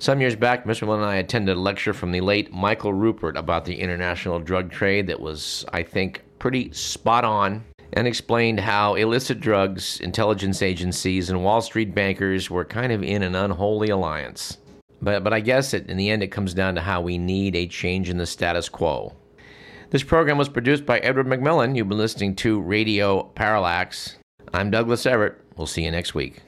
Some 0.00 0.20
years 0.20 0.36
back, 0.36 0.64
Mr. 0.64 0.82
Malone 0.82 1.02
and 1.02 1.10
I 1.10 1.16
attended 1.16 1.56
a 1.56 1.60
lecture 1.60 1.92
from 1.92 2.12
the 2.12 2.20
late 2.20 2.52
Michael 2.52 2.92
Ruppert 2.92 3.36
about 3.36 3.64
the 3.64 3.80
international 3.80 4.38
drug 4.38 4.70
trade 4.70 5.08
that 5.08 5.18
was, 5.18 5.64
I 5.72 5.82
think, 5.82 6.22
pretty 6.38 6.72
spot 6.72 7.24
on 7.24 7.64
and 7.94 8.06
explained 8.06 8.60
how 8.60 8.94
illicit 8.94 9.40
drugs, 9.40 9.98
intelligence 9.98 10.62
agencies, 10.62 11.30
and 11.30 11.42
Wall 11.42 11.60
Street 11.60 11.96
bankers 11.96 12.48
were 12.48 12.64
kind 12.64 12.92
of 12.92 13.02
in 13.02 13.24
an 13.24 13.34
unholy 13.34 13.88
alliance. 13.88 14.58
But, 15.02 15.24
but 15.24 15.32
I 15.32 15.40
guess 15.40 15.74
it, 15.74 15.90
in 15.90 15.96
the 15.96 16.10
end, 16.10 16.22
it 16.22 16.28
comes 16.28 16.54
down 16.54 16.76
to 16.76 16.80
how 16.80 17.00
we 17.00 17.18
need 17.18 17.56
a 17.56 17.66
change 17.66 18.08
in 18.08 18.18
the 18.18 18.26
status 18.26 18.68
quo. 18.68 19.16
This 19.90 20.04
program 20.04 20.38
was 20.38 20.48
produced 20.48 20.86
by 20.86 21.00
Edward 21.00 21.26
McMillan. 21.26 21.76
You've 21.76 21.88
been 21.88 21.98
listening 21.98 22.36
to 22.36 22.60
Radio 22.60 23.24
Parallax. 23.34 24.16
I'm 24.54 24.70
Douglas 24.70 25.06
Everett. 25.06 25.40
We'll 25.56 25.66
see 25.66 25.84
you 25.84 25.90
next 25.90 26.14
week. 26.14 26.42